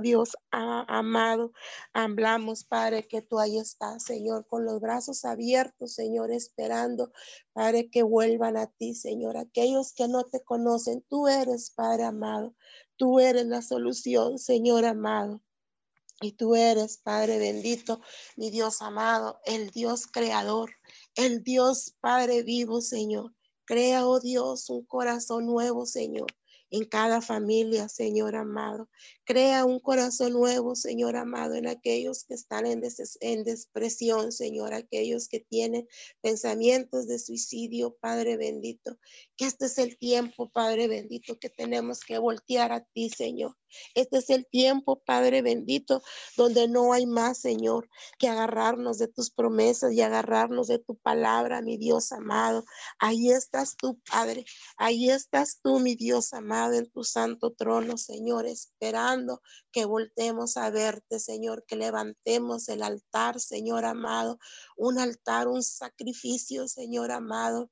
[0.00, 1.52] Dios amado,
[1.92, 7.12] hablamos, Padre, que tú ahí estás, Señor, con los brazos abiertos, Señor, esperando,
[7.52, 9.36] Padre, que vuelvan a ti, Señor.
[9.36, 12.54] Aquellos que no te conocen, tú eres, Padre amado,
[12.96, 15.42] tú eres la solución, Señor amado.
[16.20, 18.00] Y tú eres, Padre bendito,
[18.36, 20.70] mi Dios amado, el Dios creador,
[21.14, 23.34] el Dios Padre vivo, Señor.
[23.64, 26.26] Crea, oh Dios, un corazón nuevo, Señor
[26.70, 28.88] en cada familia, Señor amado.
[29.24, 32.82] Crea un corazón nuevo, Señor amado, en aquellos que están en,
[33.20, 35.88] en depresión, Señor, aquellos que tienen
[36.20, 38.98] pensamientos de suicidio, Padre bendito.
[39.36, 43.56] Que este es el tiempo, Padre bendito, que tenemos que voltear a ti, Señor.
[43.94, 46.02] Este es el tiempo, Padre bendito,
[46.36, 51.62] donde no hay más, Señor, que agarrarnos de tus promesas y agarrarnos de tu palabra,
[51.62, 52.64] mi Dios amado.
[52.98, 54.44] Ahí estás tú, Padre.
[54.76, 59.40] Ahí estás tú, mi Dios amado, en tu santo trono, Señor, esperando
[59.72, 64.38] que voltemos a verte, Señor, que levantemos el altar, Señor amado,
[64.76, 67.70] un altar, un sacrificio, Señor amado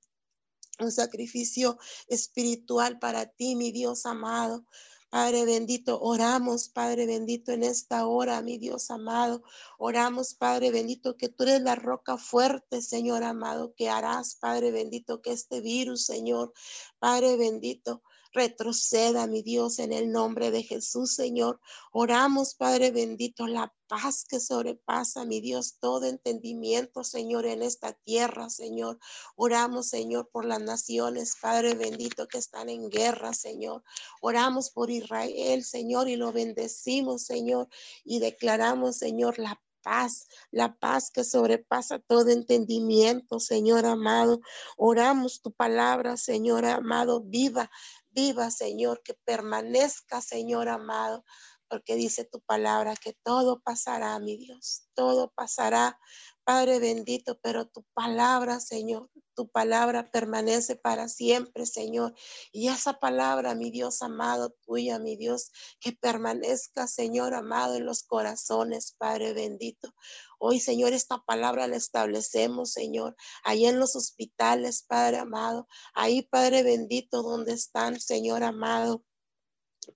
[0.81, 4.65] un sacrificio espiritual para ti, mi Dios amado.
[5.11, 9.43] Padre bendito, oramos, Padre bendito, en esta hora, mi Dios amado.
[9.79, 15.23] Oramos, Padre bendito, que tú eres la roca fuerte, Señor amado, que harás, Padre bendito,
[15.23, 16.53] que este virus, Señor,
[16.99, 21.61] Padre bendito, retroceda, mi Dios, en el nombre de Jesús, Señor.
[21.93, 28.51] Oramos, Padre bendito, la paz que sobrepasa, mi Dios, todo entendimiento, Señor, en esta tierra,
[28.51, 28.99] Señor.
[29.37, 33.83] Oramos, Señor, por las naciones, Padre bendito, que están en guerra, Señor.
[34.21, 37.69] Oramos por Israel, Señor, y lo bendecimos, Señor,
[38.05, 44.41] y declaramos, Señor, la paz, la paz que sobrepasa todo entendimiento, Señor amado.
[44.77, 47.71] Oramos tu palabra, Señor amado, viva,
[48.19, 51.25] viva, Señor, que permanezca, Señor amado,
[51.69, 55.97] porque dice tu palabra que todo pasará, mi Dios, todo pasará,
[56.43, 62.15] Padre bendito, pero tu palabra, Señor, tu palabra permanece para siempre, Señor.
[62.53, 68.03] Y esa palabra, mi Dios amado, tuya, mi Dios, que permanezca, Señor amado, en los
[68.03, 69.95] corazones, Padre bendito.
[70.39, 76.63] Hoy, Señor, esta palabra la establecemos, Señor, ahí en los hospitales, Padre amado, ahí, Padre
[76.63, 79.05] bendito, donde están, Señor amado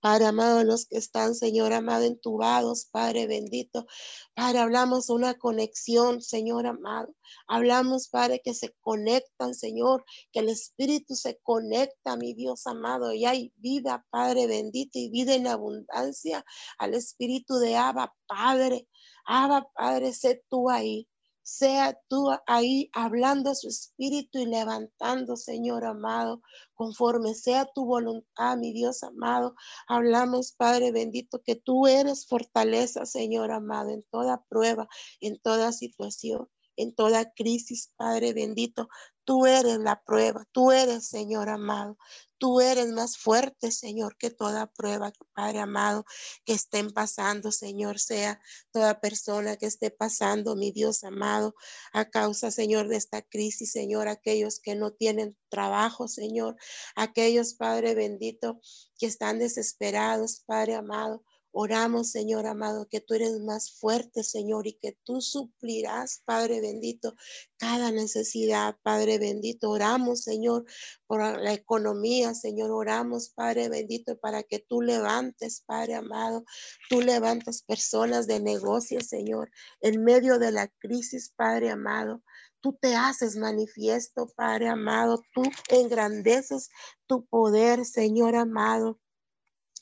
[0.01, 3.87] Padre amado, los que están, Señor amado, entubados, Padre bendito.
[4.35, 7.15] Padre, hablamos una conexión, Señor amado.
[7.47, 13.25] Hablamos, Padre, que se conectan, Señor, que el Espíritu se conecta, mi Dios amado, y
[13.27, 16.45] hay vida, Padre bendito, y vida en abundancia
[16.79, 18.89] al Espíritu de Abba, Padre.
[19.25, 21.09] Abba, Padre, sé tú ahí
[21.43, 26.41] sea tú ahí hablando su espíritu y levantando, Señor amado,
[26.75, 29.55] conforme sea tu voluntad, mi Dios amado.
[29.89, 34.89] Hablamos, Padre bendito, que tú eres fortaleza, Señor amado, en toda prueba,
[35.21, 38.89] en toda situación en toda crisis, Padre bendito.
[39.25, 41.97] Tú eres la prueba, tú eres, Señor amado.
[42.39, 46.05] Tú eres más fuerte, Señor, que toda prueba, Padre amado,
[46.45, 48.41] que estén pasando, Señor, sea
[48.73, 51.55] toda persona que esté pasando, mi Dios amado,
[51.93, 56.57] a causa, Señor, de esta crisis, Señor, aquellos que no tienen trabajo, Señor,
[56.97, 58.61] aquellos, Padre bendito,
[58.99, 61.23] que están desesperados, Padre amado.
[61.53, 67.15] Oramos, Señor amado, que tú eres más fuerte, Señor, y que tú suplirás, Padre bendito,
[67.59, 69.71] cada necesidad, Padre bendito.
[69.71, 70.65] Oramos, Señor,
[71.07, 72.71] por la economía, Señor.
[72.71, 76.45] Oramos, Padre bendito, para que tú levantes, Padre amado,
[76.89, 79.51] tú levantas personas de negocios, Señor,
[79.83, 82.23] en medio de la crisis, Padre amado.
[82.63, 85.21] Tú te haces manifiesto, Padre amado.
[85.35, 86.71] Tú engrandeces
[87.07, 89.02] tu poder, Señor amado.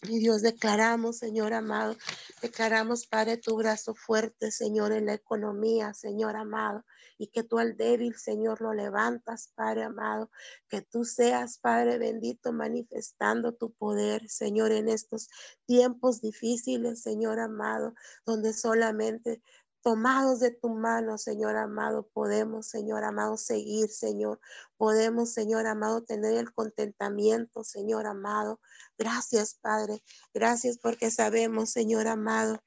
[0.03, 1.95] Y Dios, declaramos, Señor amado,
[2.41, 6.87] declaramos, Padre, tu brazo fuerte, Señor, en la economía, Señor amado,
[7.19, 10.31] y que tú al débil, Señor, lo levantas, Padre amado,
[10.71, 15.29] que tú seas, Padre bendito, manifestando tu poder, Señor, en estos
[15.67, 17.93] tiempos difíciles, Señor amado,
[18.25, 19.43] donde solamente
[19.83, 24.41] tomados de tu mano, Señor amado, podemos, Señor amado, seguir, Señor.
[24.77, 28.61] Podemos, Señor amado, tener el contentamiento, Señor amado.
[28.99, 30.03] Gracias, Padre.
[30.35, 32.63] Gracias porque sabemos, Señor amado,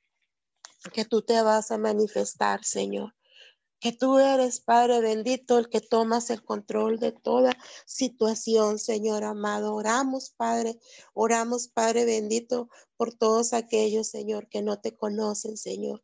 [0.94, 3.14] que tú te vas a manifestar, Señor.
[3.80, 7.52] Que tú eres, Padre bendito, el que tomas el control de toda
[7.86, 9.76] situación, Señor amado.
[9.76, 10.80] Oramos, Padre,
[11.14, 16.02] oramos, Padre bendito, por todos aquellos, Señor, que no te conocen, Señor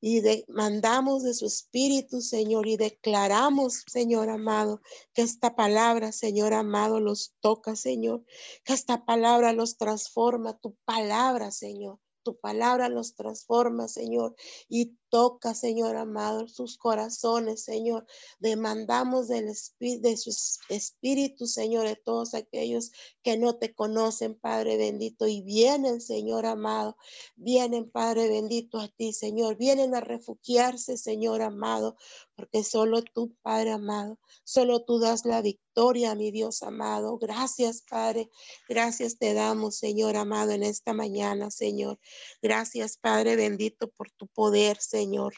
[0.00, 4.80] y demandamos de su espíritu, Señor, y declaramos, Señor amado,
[5.14, 8.24] que esta palabra, Señor amado, los toca, Señor,
[8.64, 11.98] que esta palabra los transforma, tu palabra, Señor.
[12.22, 14.34] Tu palabra los transforma, Señor,
[14.68, 18.06] y toca, Señor amado, sus corazones, Señor.
[18.38, 20.30] Demandamos del de su
[20.68, 22.92] espíritu, Señor, de todos aquellos
[23.22, 26.96] que no te conocen, Padre bendito, y vienen, Señor amado,
[27.36, 31.96] vienen, Padre bendito, a ti, Señor, vienen a refugiarse, Señor amado,
[32.34, 37.18] porque solo tú, Padre amado, solo tú das la victoria, mi Dios amado.
[37.18, 38.30] Gracias, Padre.
[38.68, 41.98] Gracias te damos, Señor amado, en esta mañana, Señor.
[42.42, 44.95] Gracias, Padre bendito, por tu poder, Señor.
[44.96, 45.34] Señor.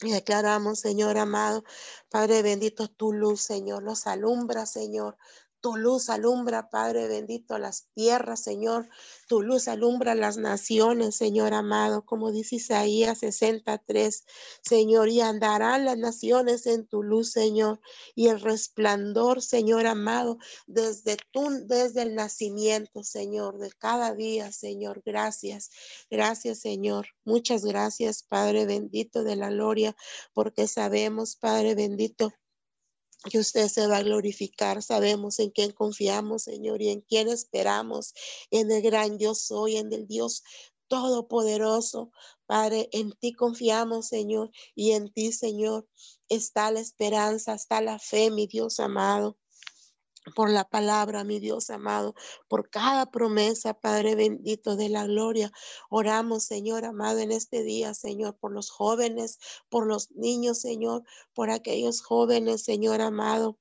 [0.00, 1.64] Y declaramos, Señor amado,
[2.08, 5.18] Padre bendito, tu luz, Señor, los alumbra, Señor,
[5.60, 8.88] tu luz alumbra, Padre bendito, las tierras, Señor.
[9.28, 14.24] Tu luz alumbra las naciones, Señor amado, como dice Isaías 63.
[14.62, 17.80] Señor, y andarán las naciones en tu luz, Señor.
[18.14, 25.02] Y el resplandor, Señor amado, desde tú, desde el nacimiento, Señor, de cada día, Señor.
[25.04, 25.70] Gracias.
[26.10, 27.06] Gracias, Señor.
[27.24, 29.96] Muchas gracias, Padre bendito de la gloria,
[30.32, 32.32] porque sabemos, Padre bendito,
[33.28, 34.82] que usted se va a glorificar.
[34.82, 38.14] Sabemos en quién confiamos, Señor, y en quién esperamos,
[38.50, 40.42] en el gran yo soy, en el Dios
[40.88, 42.10] todopoderoso.
[42.46, 45.88] Padre, en ti confiamos, Señor, y en ti, Señor,
[46.28, 49.39] está la esperanza, está la fe, mi Dios amado
[50.34, 52.14] por la palabra, mi Dios amado,
[52.48, 55.50] por cada promesa, Padre bendito de la gloria.
[55.88, 61.04] Oramos, Señor amado, en este día, Señor, por los jóvenes, por los niños, Señor,
[61.34, 63.58] por aquellos jóvenes, Señor amado,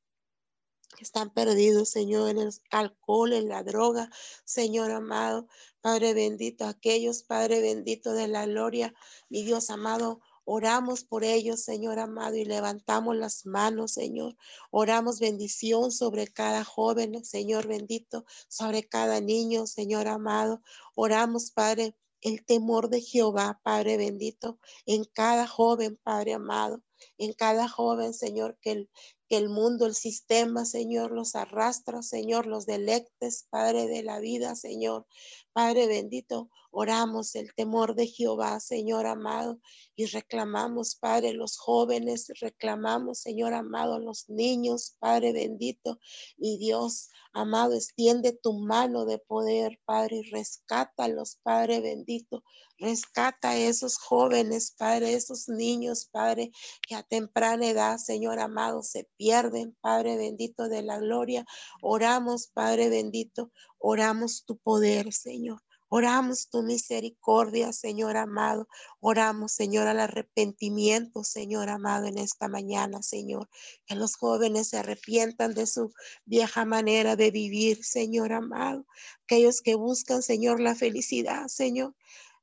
[1.00, 4.10] están perdidos, Señor, en el alcohol, en la droga,
[4.44, 5.48] Señor amado,
[5.82, 8.94] Padre bendito, aquellos, Padre bendito de la gloria,
[9.30, 10.20] mi Dios amado,
[10.52, 14.36] Oramos por ellos, Señor amado, y levantamos las manos, Señor.
[14.72, 20.64] Oramos bendición sobre cada joven, Señor bendito, sobre cada niño, Señor amado.
[20.96, 24.58] Oramos, Padre, el temor de Jehová, Padre bendito,
[24.88, 26.82] en cada joven, Padre amado,
[27.20, 28.90] en cada joven, Señor, que el,
[29.28, 34.56] que el mundo, el sistema, Señor, los arrastra, Señor, los delectes, Padre de la vida,
[34.56, 35.06] Señor.
[35.54, 39.60] Padre bendito, oramos el temor de Jehová, Señor amado,
[39.96, 46.00] y reclamamos, Padre, los jóvenes, reclamamos, Señor amado, los niños, Padre bendito,
[46.38, 52.44] y Dios amado, extiende tu mano de poder, Padre, y rescátalos, Padre bendito,
[52.78, 56.52] rescata a esos jóvenes, Padre, esos niños, Padre,
[56.88, 61.46] que a temprana edad, Señor amado, se pierden, Padre bendito de la gloria.
[61.82, 65.62] Oramos, Padre bendito, oramos tu poder, Señor.
[65.92, 68.68] Oramos tu misericordia, Señor amado.
[69.00, 73.50] Oramos, Señor, al arrepentimiento, Señor amado, en esta mañana, Señor.
[73.88, 75.92] Que los jóvenes se arrepientan de su
[76.26, 78.86] vieja manera de vivir, Señor amado.
[79.24, 81.96] Aquellos que buscan, Señor, la felicidad, Señor.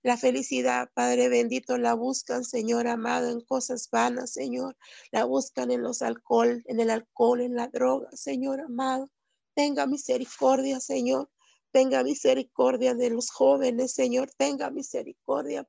[0.07, 4.77] La felicidad, Padre bendito, la buscan, Señor amado, en cosas vanas, Señor.
[5.11, 9.11] La buscan en los alcohol, en el alcohol, en la droga, Señor amado.
[9.55, 11.29] Tenga misericordia, Señor.
[11.73, 14.31] Tenga misericordia de los jóvenes, Señor.
[14.39, 15.69] Tenga misericordia.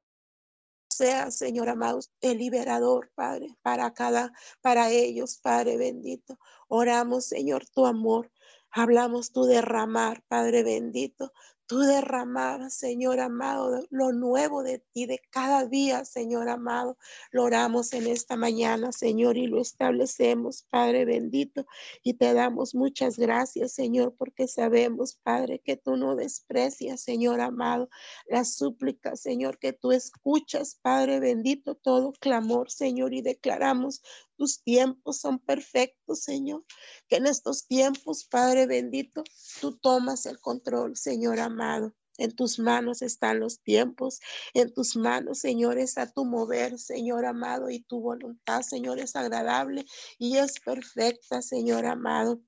[0.87, 6.37] Sea, Señor amado, el liberador, Padre, para cada, para ellos, Padre bendito.
[6.67, 8.31] Oramos, Señor, tu amor.
[8.69, 11.33] Hablamos tu derramar, Padre bendito,
[11.67, 16.97] Tú derramabas, Señor amado, lo nuevo de ti de cada día, Señor amado.
[17.31, 21.65] Lo oramos en esta mañana, Señor, y lo establecemos, Padre bendito.
[22.03, 27.89] Y te damos muchas gracias, Señor, porque sabemos, Padre, que tú no desprecias, Señor amado,
[28.27, 34.01] las súplicas, Señor, que tú escuchas, Padre bendito, todo clamor, Señor, y declaramos
[34.37, 36.63] tus tiempos son perfectos, Señor.
[37.07, 39.23] Que en estos tiempos, Padre bendito,
[39.59, 41.93] tú tomas el control, Señor amado.
[42.17, 44.19] En tus manos están los tiempos.
[44.53, 49.85] En tus manos, Señor, está tu mover, Señor amado, y tu voluntad, Señor, es agradable
[50.17, 52.41] y es perfecta, Señor amado.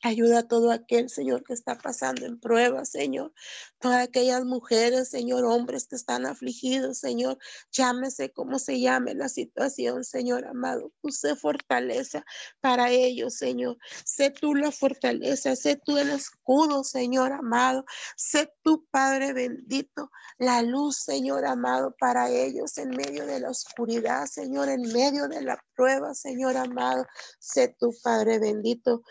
[0.00, 3.32] Ayuda a todo aquel, Señor, que está pasando en pruebas, Señor.
[3.80, 7.36] Todas aquellas mujeres, Señor, hombres que están afligidos, Señor.
[7.72, 10.92] Llámese como se llame la situación, Señor amado.
[11.02, 12.24] Use fortaleza
[12.60, 13.76] para ellos, Señor.
[14.04, 17.84] Sé tú la fortaleza, sé tú el escudo, Señor amado.
[18.16, 24.26] Sé tú, Padre bendito, la luz, Señor amado, para ellos en medio de la oscuridad,
[24.26, 27.04] Señor, en medio de la prueba, Señor amado.
[27.40, 29.02] Sé tú, Padre bendito,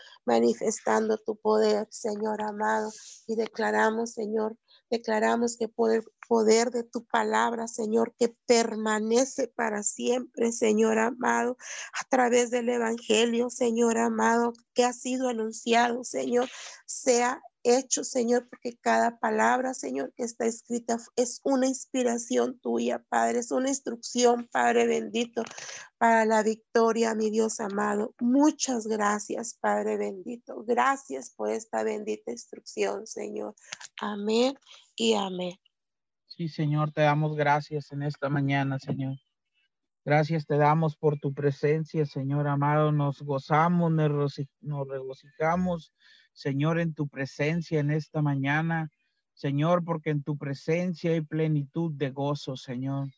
[1.24, 2.90] tu poder, Señor amado.
[3.26, 4.56] Y declaramos, Señor,
[4.90, 11.58] Declaramos que por el poder de tu palabra, Señor, que permanece para siempre, Señor amado,
[11.92, 16.48] a través del Evangelio, Señor amado, que ha sido anunciado, Señor,
[16.86, 23.40] sea hecho, Señor, porque cada palabra, Señor, que está escrita es una inspiración tuya, Padre,
[23.40, 25.42] es una instrucción, Padre bendito,
[25.98, 28.14] para la victoria, mi Dios amado.
[28.20, 30.64] Muchas gracias, Padre bendito.
[30.64, 33.54] Gracias por esta bendita instrucción, Señor.
[34.00, 34.54] Amén
[34.96, 35.56] y amén.
[36.26, 39.16] Sí, Señor, te damos gracias en esta mañana, Señor.
[40.04, 42.92] Gracias te damos por tu presencia, Señor amado.
[42.92, 45.92] Nos gozamos, nos regocijamos
[46.38, 48.92] Señor, en tu presencia en esta mañana.
[49.34, 53.08] Señor, porque en tu presencia hay plenitud de gozo, Señor.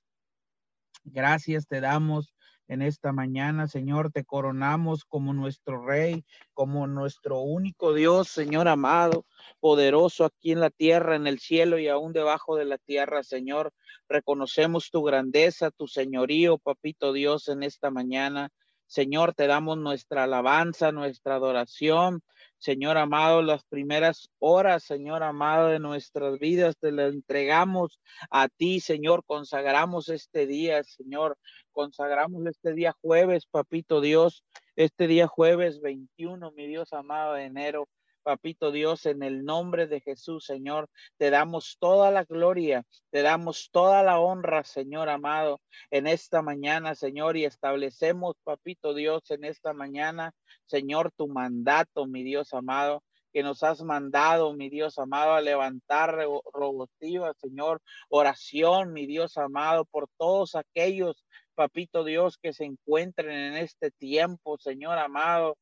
[1.04, 2.34] Gracias te damos
[2.66, 4.10] en esta mañana, Señor.
[4.10, 9.26] Te coronamos como nuestro Rey, como nuestro único Dios, Señor amado,
[9.60, 13.74] poderoso aquí en la tierra, en el cielo y aún debajo de la tierra, Señor.
[14.08, 18.48] Reconocemos tu grandeza, tu señorío, papito Dios, en esta mañana.
[18.90, 22.24] Señor, te damos nuestra alabanza, nuestra adoración.
[22.58, 28.80] Señor amado, las primeras horas, Señor amado, de nuestras vidas te las entregamos a ti,
[28.80, 29.22] Señor.
[29.24, 31.38] Consagramos este día, Señor.
[31.70, 34.42] Consagramos este día jueves, papito Dios,
[34.74, 37.88] este día jueves 21, mi Dios amado de enero.
[38.22, 43.70] Papito Dios, en el nombre de Jesús, Señor, te damos toda la gloria, te damos
[43.72, 45.60] toda la honra, Señor amado,
[45.90, 50.32] en esta mañana, Señor, y establecemos, Papito Dios, en esta mañana,
[50.66, 53.02] Señor, tu mandato, mi Dios amado,
[53.32, 56.18] que nos has mandado, mi Dios amado, a levantar
[56.52, 63.56] rogativa, Señor, oración, mi Dios amado, por todos aquellos, papito Dios, que se encuentren en
[63.56, 65.56] este tiempo, Señor amado,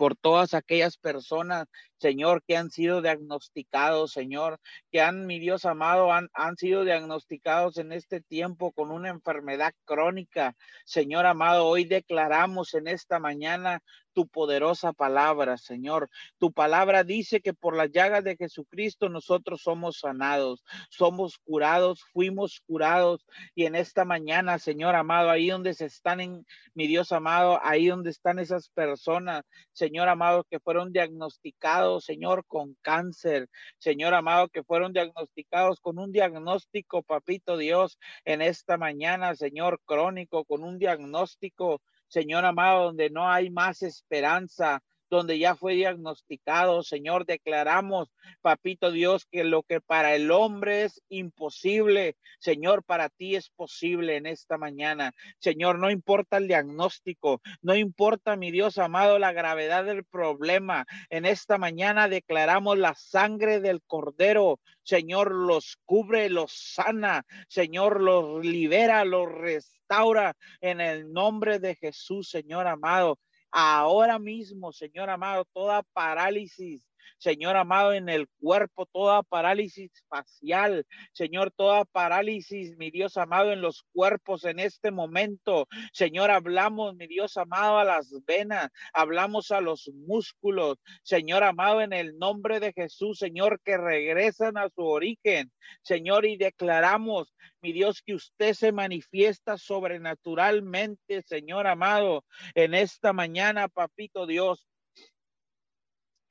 [0.00, 1.66] por todas aquellas personas,
[2.00, 4.58] Señor, que han sido diagnosticados, Señor,
[4.90, 9.74] que han, mi Dios amado, han, han sido diagnosticados en este tiempo con una enfermedad
[9.84, 10.56] crónica.
[10.86, 13.82] Señor amado, hoy declaramos en esta mañana
[14.12, 16.08] tu poderosa palabra, Señor.
[16.38, 22.60] Tu palabra dice que por las llagas de Jesucristo nosotros somos sanados, somos curados, fuimos
[22.66, 23.24] curados.
[23.54, 27.88] Y en esta mañana, Señor amado, ahí donde se están en, mi Dios amado, ahí
[27.88, 34.62] donde están esas personas, Señor amado, que fueron diagnosticados, Señor, con cáncer, Señor amado, que
[34.62, 41.80] fueron diagnosticados con un diagnóstico, papito Dios, en esta mañana, Señor, crónico, con un diagnóstico
[42.10, 48.08] Señor amado, donde no hay más esperanza, donde ya fue diagnosticado, Señor, declaramos,
[48.40, 54.16] papito Dios, que lo que para el hombre es imposible, Señor, para ti es posible
[54.16, 55.12] en esta mañana.
[55.40, 60.86] Señor, no importa el diagnóstico, no importa, mi Dios amado, la gravedad del problema.
[61.10, 64.60] En esta mañana declaramos la sangre del cordero.
[64.84, 67.24] Señor, los cubre, los sana.
[67.48, 73.18] Señor, los libera, los restaura en el nombre de Jesús, Señor amado
[73.50, 81.52] ahora mismo, Señor amado, toda parálisis, Señor amado, en el cuerpo, toda parálisis facial, Señor,
[81.56, 85.66] toda parálisis, mi Dios amado, en los cuerpos en este momento.
[85.92, 91.92] Señor, hablamos, mi Dios amado, a las venas, hablamos a los músculos, Señor amado, en
[91.92, 95.52] el nombre de Jesús, Señor, que regresan a su origen,
[95.82, 103.68] Señor, y declaramos, mi Dios, que usted se manifiesta sobrenaturalmente, Señor amado, en esta mañana,
[103.68, 104.66] papito Dios.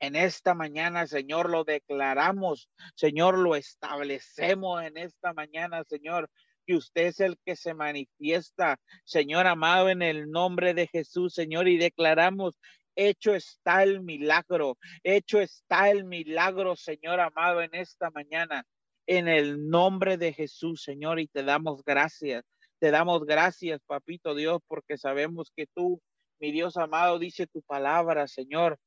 [0.00, 6.30] En esta mañana, Señor, lo declaramos, Señor, lo establecemos en esta mañana, Señor,
[6.66, 11.68] que usted es el que se manifiesta, Señor amado, en el nombre de Jesús, Señor,
[11.68, 12.58] y declaramos
[12.96, 18.64] hecho está el milagro, hecho está el milagro, Señor amado, en esta mañana,
[19.06, 22.44] en el nombre de Jesús, Señor, y te damos gracias,
[22.78, 26.00] te damos gracias, papito Dios, porque sabemos que tú,
[26.38, 28.78] mi Dios amado, dice tu palabra, Señor,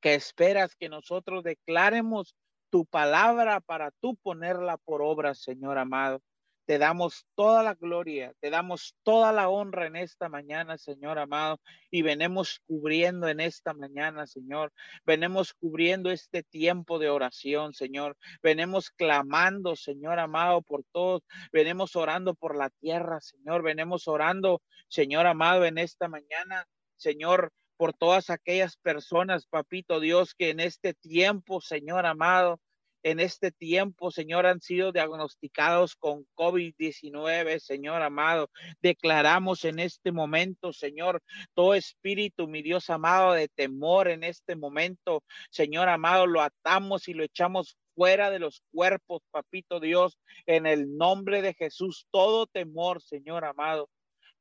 [0.00, 2.34] que esperas que nosotros declaremos
[2.70, 6.20] tu palabra para tú ponerla por obra, Señor amado.
[6.66, 11.60] Te damos toda la gloria, te damos toda la honra en esta mañana, Señor amado,
[11.92, 14.72] y venemos cubriendo en esta mañana, Señor.
[15.04, 18.16] Venemos cubriendo este tiempo de oración, Señor.
[18.42, 21.22] Venemos clamando, Señor amado, por todos.
[21.52, 23.62] Venemos orando por la tierra, Señor.
[23.62, 26.66] Venemos orando, Señor amado, en esta mañana,
[26.96, 32.60] Señor, por todas aquellas personas, papito Dios, que en este tiempo, Señor amado,
[33.02, 38.50] en este tiempo, Señor, han sido diagnosticados con COVID-19, Señor amado.
[38.82, 41.22] Declaramos en este momento, Señor,
[41.54, 47.14] todo espíritu, mi Dios amado, de temor en este momento, Señor amado, lo atamos y
[47.14, 53.00] lo echamos fuera de los cuerpos, papito Dios, en el nombre de Jesús, todo temor,
[53.00, 53.88] Señor amado,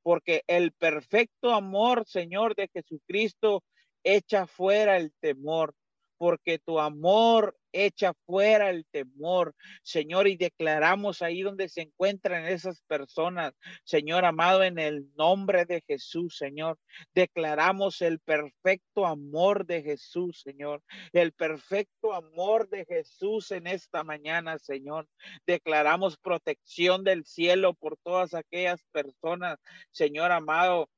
[0.05, 3.63] porque el perfecto amor, Señor, de Jesucristo
[4.03, 5.73] echa fuera el temor,
[6.17, 9.53] porque tu amor echa fuera el temor,
[9.83, 13.53] Señor, y declaramos ahí donde se encuentran esas personas,
[13.83, 16.79] Señor amado, en el nombre de Jesús, Señor.
[17.13, 24.57] Declaramos el perfecto amor de Jesús, Señor, el perfecto amor de Jesús en esta mañana,
[24.57, 25.07] Señor.
[25.45, 29.59] Declaramos protección del cielo por todas aquellas personas,
[29.91, 30.89] Señor amado,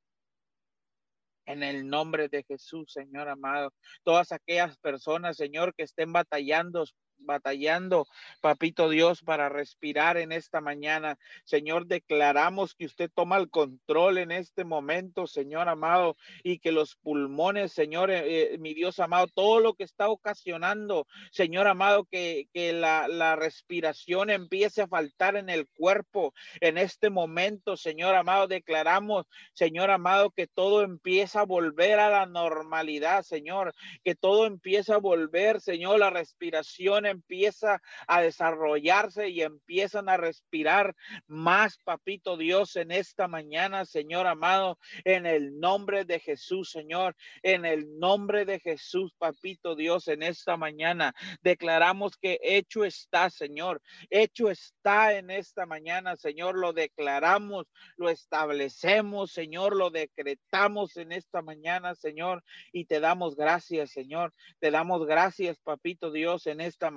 [1.47, 3.73] en el nombre de Jesús, Señor amado.
[4.03, 6.85] Todas aquellas personas, Señor, que estén batallando
[7.19, 8.07] batallando,
[8.41, 11.17] papito Dios, para respirar en esta mañana.
[11.43, 16.95] Señor, declaramos que usted toma el control en este momento, Señor amado, y que los
[16.95, 22.47] pulmones, Señor, eh, eh, mi Dios amado, todo lo que está ocasionando, Señor amado, que,
[22.53, 28.47] que la, la respiración empiece a faltar en el cuerpo en este momento, Señor amado,
[28.47, 34.95] declaramos, Señor amado, que todo empieza a volver a la normalidad, Señor, que todo empieza
[34.95, 40.95] a volver, Señor, la respiración empieza a desarrollarse y empiezan a respirar
[41.27, 47.65] más, papito Dios, en esta mañana, Señor amado, en el nombre de Jesús, Señor, en
[47.65, 54.49] el nombre de Jesús, papito Dios, en esta mañana declaramos que hecho está, Señor, hecho
[54.49, 61.95] está en esta mañana, Señor, lo declaramos, lo establecemos, Señor, lo decretamos en esta mañana,
[61.95, 66.96] Señor, y te damos gracias, Señor, te damos gracias, papito Dios, en esta mañana,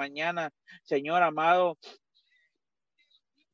[0.83, 1.79] Señor amado.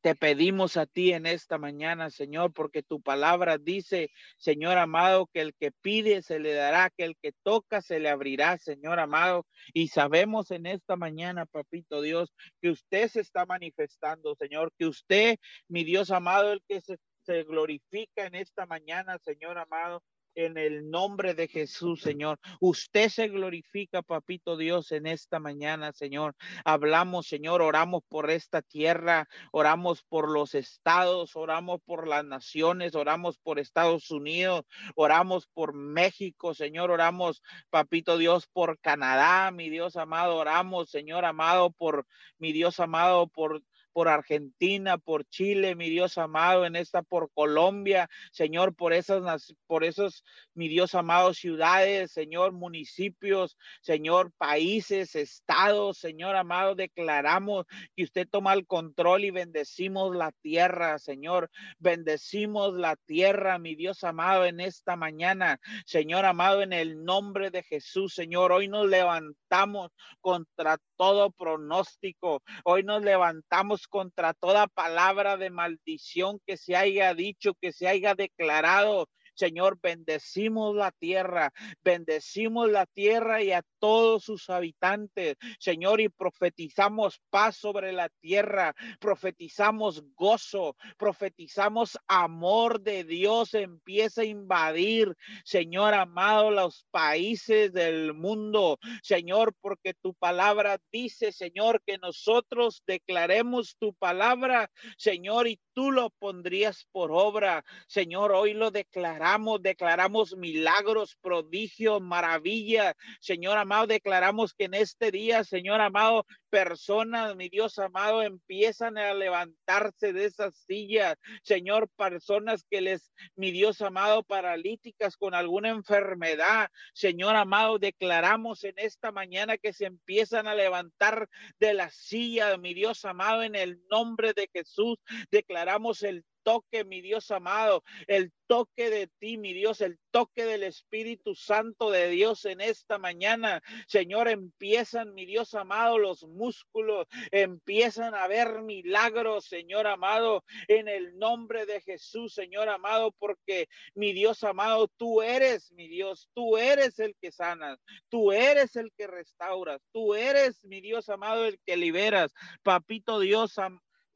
[0.00, 5.40] Te pedimos a ti en esta mañana, Señor, porque tu palabra dice, Señor amado, que
[5.40, 9.46] el que pide se le dará, que el que toca se le abrirá, Señor amado.
[9.74, 12.32] Y sabemos en esta mañana, papito Dios,
[12.62, 17.42] que usted se está manifestando, Señor, que usted, mi Dios amado, el que se, se
[17.42, 20.04] glorifica en esta mañana, Señor amado,
[20.36, 22.38] en el nombre de Jesús, Señor.
[22.60, 26.36] Usted se glorifica, papito Dios, en esta mañana, Señor.
[26.64, 33.38] Hablamos, Señor, oramos por esta tierra, oramos por los estados, oramos por las naciones, oramos
[33.38, 34.64] por Estados Unidos,
[34.94, 41.70] oramos por México, Señor, oramos, papito Dios, por Canadá, mi Dios amado, oramos, Señor amado,
[41.70, 42.06] por
[42.38, 43.62] mi Dios amado, por
[43.96, 49.84] por Argentina, por Chile, mi Dios amado, en esta por Colombia, Señor, por esas, por
[49.84, 50.22] esos,
[50.52, 57.64] mi Dios amado, ciudades, Señor, municipios, Señor, países, estados, Señor amado, declaramos
[57.96, 64.04] que usted toma el control y bendecimos la tierra, Señor, bendecimos la tierra, mi Dios
[64.04, 69.90] amado, en esta mañana, Señor amado, en el nombre de Jesús, Señor, hoy nos levantamos
[70.20, 77.54] contra todo pronóstico, hoy nos levantamos contra toda palabra de maldición que se haya dicho,
[77.60, 81.52] que se haya declarado Señor, bendecimos la tierra,
[81.84, 88.74] bendecimos la tierra y a todos sus habitantes, Señor, y profetizamos paz sobre la tierra,
[88.98, 95.14] profetizamos gozo, profetizamos amor de Dios, empieza a invadir,
[95.44, 103.76] Señor amado, los países del mundo, Señor, porque tu palabra dice, Señor, que nosotros declaremos
[103.78, 109.25] tu palabra, Señor, y tú lo pondrías por obra, Señor, hoy lo declaramos
[109.60, 112.94] declaramos, milagros, prodigios, maravillas.
[113.20, 119.14] Señor amado, declaramos que en este día, Señor amado, personas, mi Dios amado, empiezan a
[119.14, 121.16] levantarse de esas sillas.
[121.42, 126.70] Señor, personas que les, mi Dios amado, paralíticas con alguna enfermedad.
[126.94, 132.74] Señor amado, declaramos en esta mañana que se empiezan a levantar de la silla, mi
[132.74, 134.98] Dios amado, en el nombre de Jesús.
[135.30, 140.62] Declaramos el toque, mi Dios amado, el toque de ti, mi Dios, el toque del
[140.62, 143.60] Espíritu Santo de Dios en esta mañana.
[143.88, 151.18] Señor, empiezan, mi Dios amado, los músculos, empiezan a ver milagros, Señor amado, en el
[151.18, 157.00] nombre de Jesús, Señor amado, porque mi Dios amado, tú eres mi Dios, tú eres
[157.00, 161.76] el que sanas, tú eres el que restauras, tú eres mi Dios amado, el que
[161.76, 162.32] liberas.
[162.62, 163.58] Papito Dios,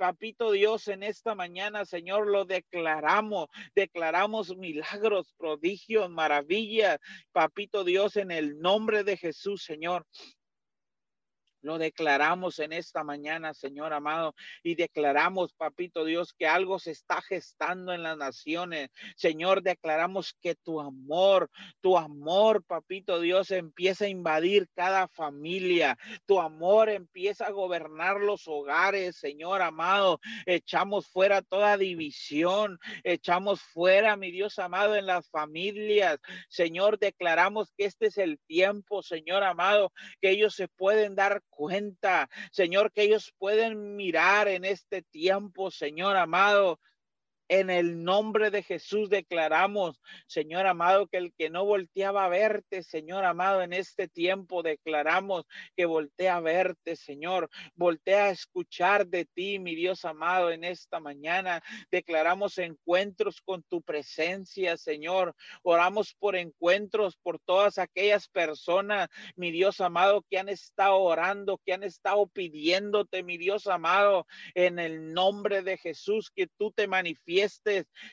[0.00, 6.98] Papito Dios, en esta mañana, Señor, lo declaramos, declaramos milagros, prodigios, maravillas.
[7.32, 10.06] Papito Dios, en el nombre de Jesús, Señor.
[11.62, 17.20] Lo declaramos en esta mañana, Señor amado, y declaramos, papito Dios, que algo se está
[17.22, 18.90] gestando en las naciones.
[19.16, 21.50] Señor, declaramos que tu amor,
[21.80, 25.98] tu amor, papito Dios, empieza a invadir cada familia.
[26.26, 30.20] Tu amor empieza a gobernar los hogares, Señor amado.
[30.46, 36.18] Echamos fuera toda división, echamos fuera, mi Dios amado, en las familias.
[36.48, 42.30] Señor, declaramos que este es el tiempo, Señor amado, que ellos se pueden dar cuenta,
[42.52, 46.80] Señor, que ellos pueden mirar en este tiempo, Señor amado,
[47.50, 52.84] en el nombre de Jesús declaramos, Señor amado, que el que no volteaba a verte,
[52.84, 55.46] Señor amado, en este tiempo declaramos
[55.76, 57.50] que voltea a verte, Señor.
[57.74, 61.60] Voltea a escuchar de ti, mi Dios amado, en esta mañana.
[61.90, 65.34] Declaramos encuentros con tu presencia, Señor.
[65.64, 71.72] Oramos por encuentros por todas aquellas personas, mi Dios amado, que han estado orando, que
[71.72, 74.24] han estado pidiéndote, mi Dios amado,
[74.54, 77.39] en el nombre de Jesús, que tú te manifiestes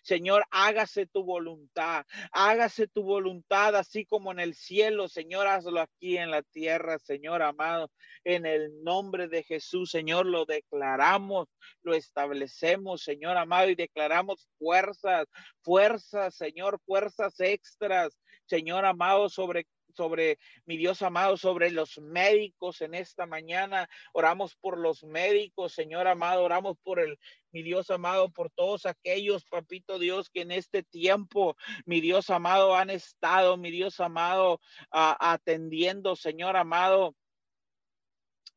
[0.03, 6.17] Señor, hágase tu voluntad, hágase tu voluntad, así como en el cielo, Señor, hazlo aquí
[6.17, 7.91] en la tierra, Señor amado,
[8.23, 11.47] en el nombre de Jesús, Señor, lo declaramos,
[11.83, 15.27] lo establecemos, Señor amado, y declaramos fuerzas,
[15.61, 19.67] fuerzas, Señor, fuerzas extras, Señor amado, sobre
[19.97, 23.89] sobre mi Dios amado, sobre los médicos en esta mañana.
[24.13, 27.17] Oramos por los médicos, Señor amado, oramos por el,
[27.51, 32.75] mi Dios amado, por todos aquellos, papito Dios, que en este tiempo, mi Dios amado,
[32.75, 37.15] han estado, mi Dios amado, atendiendo, Señor amado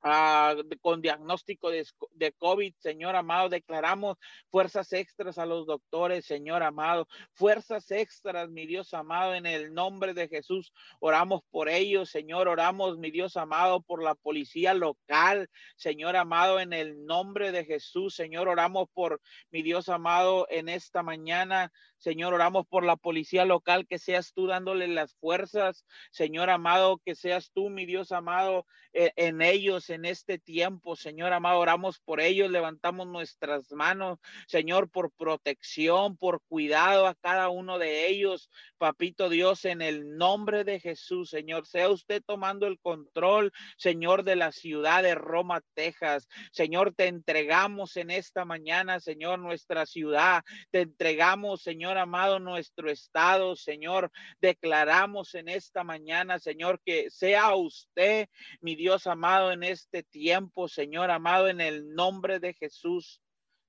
[0.02, 4.16] Ah, con diagnóstico de, de, COVID, Señor amado, declaramos
[4.50, 10.14] fuerzas extras a los doctores, Señor amado, fuerzas extras, mi Dios amado, en el nombre
[10.14, 16.16] de Jesús, oramos por ellos, Señor, oramos, mi Dios amado, por la policía local, Señor
[16.16, 19.20] amado, en el nombre de Jesús, Señor, oramos por
[19.50, 21.70] mi Dios amado en esta mañana,
[22.00, 27.14] Señor, oramos por la policía local, que seas tú dándole las fuerzas, Señor amado, que
[27.14, 32.20] seas tú, mi Dios amado, e, en ellos en este tiempo, Señor amado, oramos por
[32.20, 39.28] ellos, levantamos nuestras manos, Señor, por protección, por cuidado a cada uno de ellos, papito
[39.28, 44.52] Dios, en el nombre de Jesús, Señor, sea usted tomando el control, Señor, de la
[44.52, 46.26] ciudad de Roma, Texas.
[46.50, 53.56] Señor, te entregamos en esta mañana, Señor, nuestra ciudad, te entregamos, Señor, Amado, nuestro estado,
[53.56, 54.10] Señor.
[54.40, 58.28] Declaramos en esta mañana, Señor, que sea usted,
[58.60, 63.20] mi Dios amado, en este tiempo, Señor amado, en el nombre de Jesús.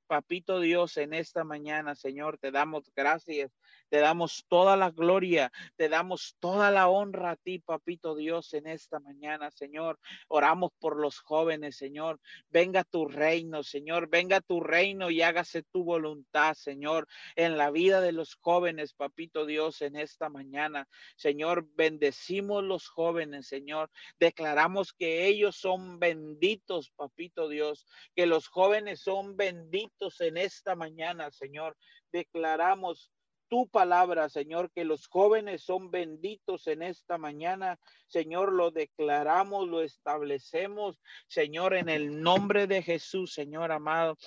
[0.07, 3.51] Papito Dios, en esta mañana, Señor, te damos gracias
[3.91, 8.65] te damos toda la gloria, te damos toda la honra a ti, papito Dios, en
[8.67, 9.99] esta mañana, Señor.
[10.29, 12.17] Oramos por los jóvenes, Señor.
[12.49, 14.07] Venga tu reino, Señor.
[14.07, 19.45] Venga tu reino y hágase tu voluntad, Señor, en la vida de los jóvenes, papito
[19.45, 20.87] Dios, en esta mañana.
[21.17, 23.91] Señor, bendecimos los jóvenes, Señor.
[24.17, 27.85] Declaramos que ellos son benditos, papito Dios,
[28.15, 31.75] que los jóvenes son benditos en esta mañana, Señor.
[32.13, 33.11] Declaramos
[33.51, 37.77] tu palabra, Señor, que los jóvenes son benditos en esta mañana.
[38.07, 44.17] Señor, lo declaramos, lo establecemos, Señor, en el nombre de Jesús, Señor amado.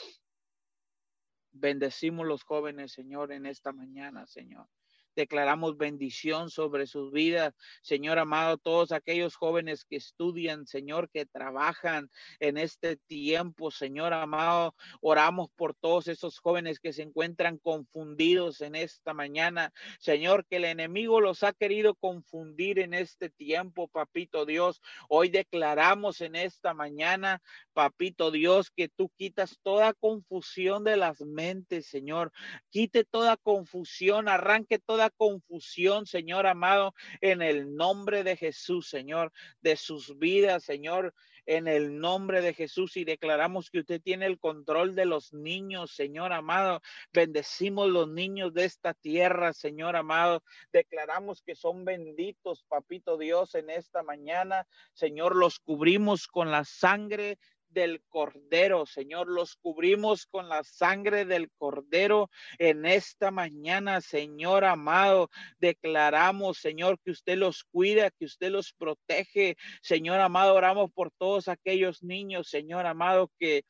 [1.52, 4.68] Bendecimos los jóvenes, Señor, en esta mañana, Señor.
[5.16, 7.54] Declaramos bendición sobre sus vidas.
[7.82, 12.10] Señor amado, todos aquellos jóvenes que estudian, Señor, que trabajan
[12.40, 18.74] en este tiempo, Señor amado, oramos por todos esos jóvenes que se encuentran confundidos en
[18.74, 19.72] esta mañana.
[19.98, 24.80] Señor, que el enemigo los ha querido confundir en este tiempo, papito Dios.
[25.08, 27.40] Hoy declaramos en esta mañana,
[27.72, 32.32] papito Dios, que tú quitas toda confusión de las mentes, Señor.
[32.70, 39.76] Quite toda confusión, arranque toda confusión, Señor amado, en el nombre de Jesús, Señor, de
[39.76, 41.14] sus vidas, Señor,
[41.46, 45.94] en el nombre de Jesús y declaramos que usted tiene el control de los niños,
[45.94, 46.80] Señor amado.
[47.12, 50.42] Bendecimos los niños de esta tierra, Señor amado.
[50.72, 54.66] Declaramos que son benditos, papito Dios, en esta mañana.
[54.94, 57.38] Señor, los cubrimos con la sangre
[57.74, 58.86] del Cordero.
[58.86, 65.28] Señor, los cubrimos con la sangre del Cordero en esta mañana, Señor amado.
[65.58, 69.56] Declaramos, Señor, que usted los cuida, que usted los protege.
[69.82, 73.64] Señor amado, oramos por todos aquellos niños, Señor amado, que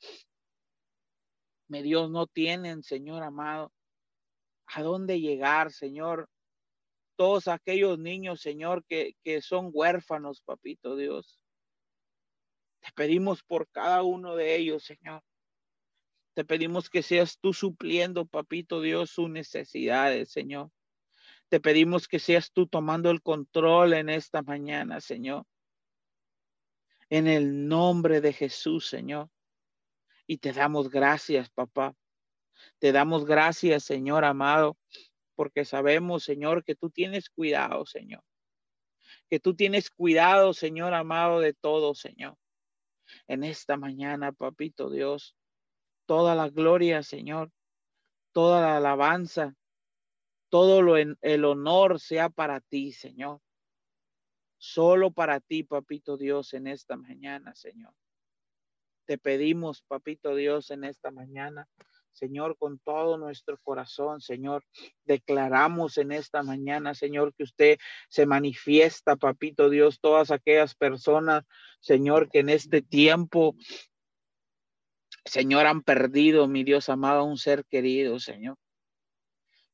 [1.66, 3.72] me Dios no tienen, Señor amado,
[4.66, 6.28] a dónde llegar, Señor.
[7.16, 11.38] Todos aquellos niños, Señor, que, que son huérfanos, papito Dios.
[12.84, 15.22] Te pedimos por cada uno de ellos, Señor.
[16.34, 20.70] Te pedimos que seas tú supliendo, papito Dios, sus necesidades, Señor.
[21.48, 25.46] Te pedimos que seas tú tomando el control en esta mañana, Señor.
[27.08, 29.30] En el nombre de Jesús, Señor.
[30.26, 31.94] Y te damos gracias, papá.
[32.80, 34.76] Te damos gracias, Señor amado,
[35.36, 38.22] porque sabemos, Señor, que tú tienes cuidado, Señor.
[39.30, 42.36] Que tú tienes cuidado, Señor amado, de todo, Señor
[43.28, 45.36] en esta mañana, papito Dios.
[46.06, 47.50] Toda la gloria, Señor,
[48.32, 49.54] toda la alabanza,
[50.50, 53.40] todo lo en, el honor sea para ti, Señor.
[54.58, 57.94] Solo para ti, papito Dios, en esta mañana, Señor.
[59.06, 61.68] Te pedimos, papito Dios, en esta mañana
[62.14, 64.64] Señor, con todo nuestro corazón, Señor,
[65.04, 71.44] declaramos en esta mañana, Señor, que usted se manifiesta, papito Dios, todas aquellas personas,
[71.80, 73.56] Señor, que en este tiempo,
[75.24, 78.56] Señor, han perdido, mi Dios amado, un ser querido, Señor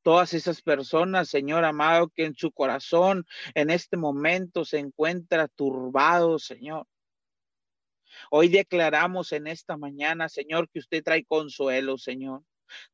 [0.03, 6.39] todas esas personas, Señor amado, que en su corazón en este momento se encuentra turbado,
[6.39, 6.87] Señor.
[8.31, 12.43] Hoy declaramos en esta mañana, Señor, que usted trae consuelo, Señor.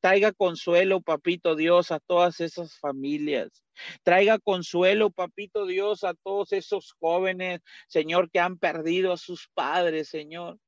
[0.00, 3.62] Traiga consuelo, papito Dios, a todas esas familias.
[4.02, 10.08] Traiga consuelo, papito Dios, a todos esos jóvenes, Señor, que han perdido a sus padres,
[10.08, 10.58] Señor.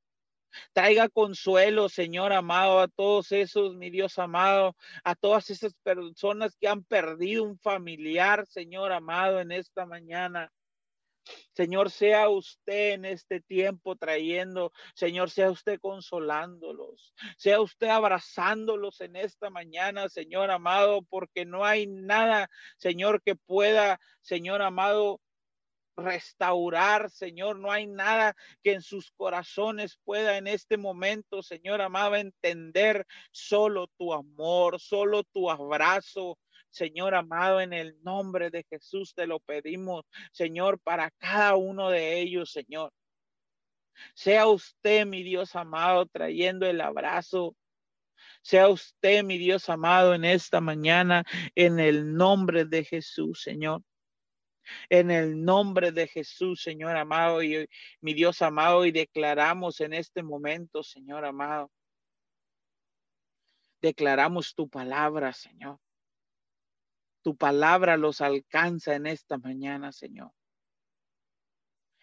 [0.72, 6.68] Traiga consuelo, Señor amado, a todos esos, mi Dios amado, a todas esas personas que
[6.68, 10.50] han perdido un familiar, Señor amado, en esta mañana.
[11.52, 19.16] Señor, sea usted en este tiempo trayendo, Señor, sea usted consolándolos, sea usted abrazándolos en
[19.16, 25.20] esta mañana, Señor amado, porque no hay nada, Señor, que pueda, Señor amado,
[25.98, 27.58] restaurar, Señor.
[27.58, 33.88] No hay nada que en sus corazones pueda en este momento, Señor amado, entender solo
[33.98, 36.38] tu amor, solo tu abrazo,
[36.70, 42.20] Señor amado, en el nombre de Jesús te lo pedimos, Señor, para cada uno de
[42.20, 42.92] ellos, Señor.
[44.14, 47.56] Sea usted, mi Dios amado, trayendo el abrazo.
[48.42, 53.82] Sea usted, mi Dios amado, en esta mañana, en el nombre de Jesús, Señor.
[54.90, 57.66] En el nombre de Jesús, Señor amado, y
[58.00, 61.70] mi Dios amado, y declaramos en este momento, Señor amado,
[63.80, 65.78] declaramos tu palabra, Señor.
[67.28, 70.32] Tu palabra los alcanza en esta mañana, Señor.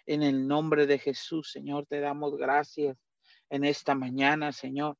[0.05, 2.95] En el nombre de Jesús, Señor, te damos gracias
[3.49, 4.99] en esta mañana, Señor.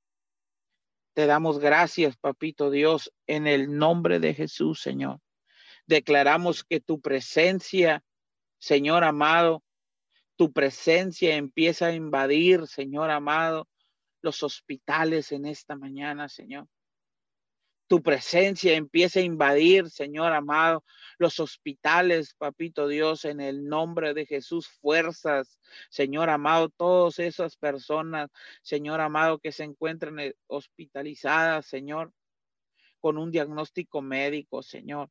[1.13, 5.19] Te damos gracias, papito Dios, en el nombre de Jesús, Señor.
[5.86, 8.03] Declaramos que tu presencia,
[8.57, 9.63] Señor amado,
[10.38, 13.69] tu presencia empieza a invadir, Señor amado,
[14.23, 16.67] los hospitales en esta mañana, Señor
[17.88, 20.83] tu presencia empiece a invadir, Señor amado,
[21.17, 25.59] los hospitales, papito Dios, en el nombre de Jesús, fuerzas,
[25.89, 28.29] Señor amado, todas esas personas,
[28.63, 32.11] Señor amado, que se encuentran eh, hospitalizadas, Señor,
[32.99, 35.09] con un diagnóstico médico, Señor,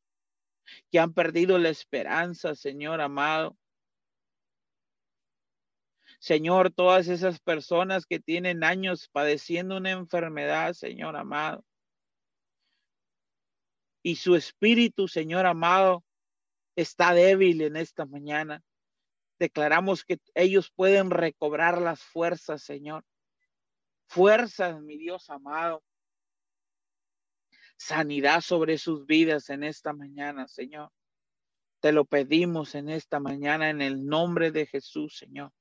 [0.91, 3.57] que han perdido la esperanza, Señor amado.
[6.19, 11.63] Señor, todas esas personas que tienen años padeciendo una enfermedad, Señor amado
[14.05, 16.03] y su espíritu, Señor amado,
[16.75, 18.61] está débil en esta mañana.
[19.39, 23.03] Declaramos que ellos pueden recobrar las fuerzas, Señor.
[24.05, 25.83] Fuerzas, mi Dios amado.
[27.77, 30.91] Sanidad sobre sus vidas en esta mañana, Señor.
[31.79, 35.51] Te lo pedimos en esta mañana en el nombre de Jesús, Señor.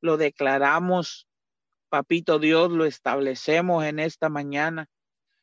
[0.00, 1.28] Lo declaramos,
[1.90, 4.88] papito Dios, lo establecemos en esta mañana.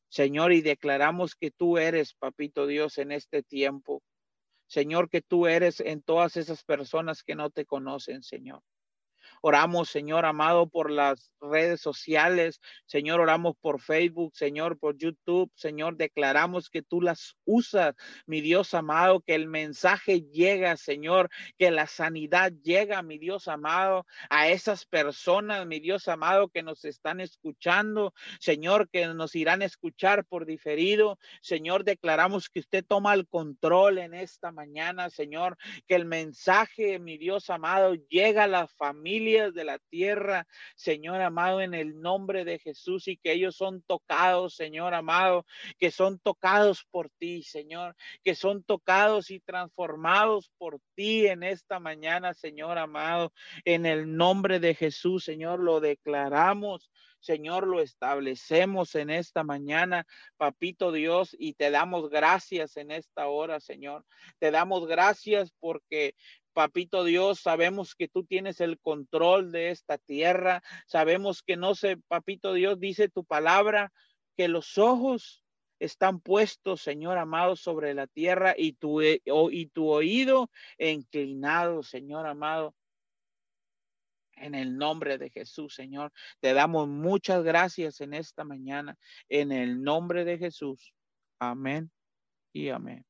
[0.10, 4.02] Señor, y declaramos que tú eres, papito Dios, en este tiempo.
[4.68, 8.62] Señor, que tú eres en todas esas personas que no te conocen, Señor.
[9.42, 12.60] Oramos, Señor amado, por las redes sociales.
[12.86, 15.52] Señor, oramos por Facebook, Señor, por YouTube.
[15.56, 21.72] Señor, declaramos que tú las usas, mi Dios amado, que el mensaje llega, Señor, que
[21.72, 27.22] la sanidad llega, mi Dios amado, a esas personas, mi Dios amado, que nos están
[27.22, 28.14] escuchando.
[28.40, 31.18] Señor, que nos irán a escuchar por diferido.
[31.42, 37.18] Señor, declaramos que usted toma el control en esta mañana, Señor, que el mensaje, mi
[37.18, 42.58] Dios amado, llega a la familia de la tierra, Señor amado, en el nombre de
[42.58, 45.46] Jesús y que ellos son tocados, Señor amado,
[45.78, 51.80] que son tocados por ti, Señor, que son tocados y transformados por ti en esta
[51.80, 53.32] mañana, Señor amado,
[53.66, 56.90] en el nombre de Jesús, Señor, lo declaramos.
[57.22, 60.08] Señor, lo establecemos en esta mañana,
[60.38, 64.06] papito Dios, y te damos gracias en esta hora, Señor.
[64.40, 66.16] Te damos gracias porque
[66.54, 70.62] Papito Dios, sabemos que tú tienes el control de esta tierra.
[70.88, 73.92] Sabemos que no sé, Papito Dios, dice tu palabra,
[74.36, 75.44] que los ojos
[75.80, 79.22] están puestos, Señor amado, sobre la tierra y tu, eh,
[79.52, 82.76] y tu oído inclinado, Señor amado,
[84.40, 88.98] en el nombre de Jesús, Señor, te damos muchas gracias en esta mañana.
[89.28, 90.94] En el nombre de Jesús.
[91.40, 91.92] Amén
[92.54, 93.06] y amén.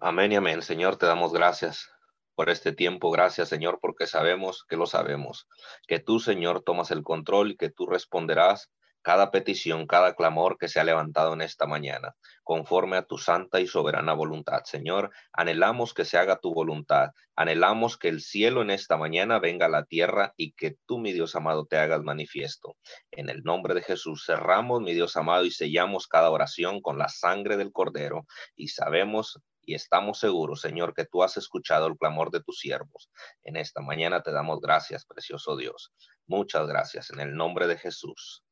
[0.00, 0.62] Amén y amén.
[0.62, 1.93] Señor, te damos gracias
[2.34, 3.10] por este tiempo.
[3.10, 5.48] Gracias, Señor, porque sabemos que lo sabemos.
[5.86, 8.70] Que tú, Señor, tomas el control y que tú responderás
[9.04, 13.60] cada petición, cada clamor que se ha levantado en esta mañana, conforme a tu santa
[13.60, 14.62] y soberana voluntad.
[14.64, 19.66] Señor, anhelamos que se haga tu voluntad, anhelamos que el cielo en esta mañana venga
[19.66, 22.76] a la tierra y que tú, mi Dios amado, te hagas manifiesto.
[23.10, 27.10] En el nombre de Jesús cerramos, mi Dios amado, y sellamos cada oración con la
[27.10, 28.24] sangre del Cordero
[28.56, 33.10] y sabemos y estamos seguros, Señor, que tú has escuchado el clamor de tus siervos.
[33.42, 35.92] En esta mañana te damos gracias, precioso Dios.
[36.26, 38.44] Muchas gracias en el nombre de Jesús.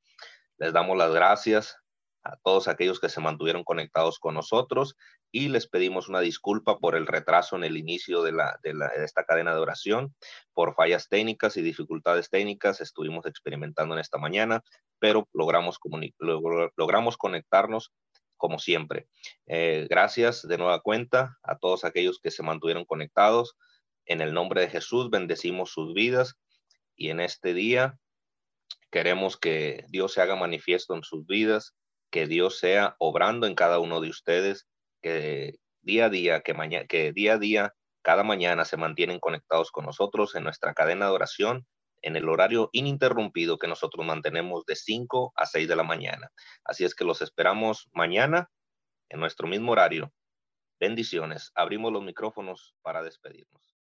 [0.59, 1.77] Les damos las gracias
[2.25, 4.97] a todos aquellos que se mantuvieron conectados con nosotros
[5.33, 9.25] y les pedimos una disculpa por el retraso en el inicio de, la, de, esta
[9.25, 10.15] cadena de oración,
[10.53, 12.81] por fallas técnicas y dificultades técnicas.
[12.81, 14.63] Estuvimos experimentando en esta mañana,
[14.99, 15.79] pero logramos,
[16.77, 17.93] logramos conectarnos
[18.43, 19.07] como siempre.
[19.47, 23.57] Eh, gracias de nueva cuenta a todos aquellos que se mantuvieron conectados.
[24.05, 26.35] En el nombre de Jesús bendecimos sus vidas
[26.97, 28.01] y en este día
[28.93, 31.75] Queremos que Dios se haga manifiesto en sus vidas,
[32.11, 34.69] que Dios sea obrando en cada uno de ustedes,
[35.01, 37.73] que día a día, que, mañana, que día a día,
[38.03, 41.67] cada mañana se mantienen conectados con nosotros en nuestra cadena de oración,
[42.03, 46.31] en el horario ininterrumpido que nosotros mantenemos de 5 a 6 de la mañana.
[46.65, 48.51] Así es que los esperamos mañana
[49.09, 50.13] en nuestro mismo horario.
[50.81, 51.53] Bendiciones.
[51.55, 53.72] Abrimos los micrófonos para despedirnos.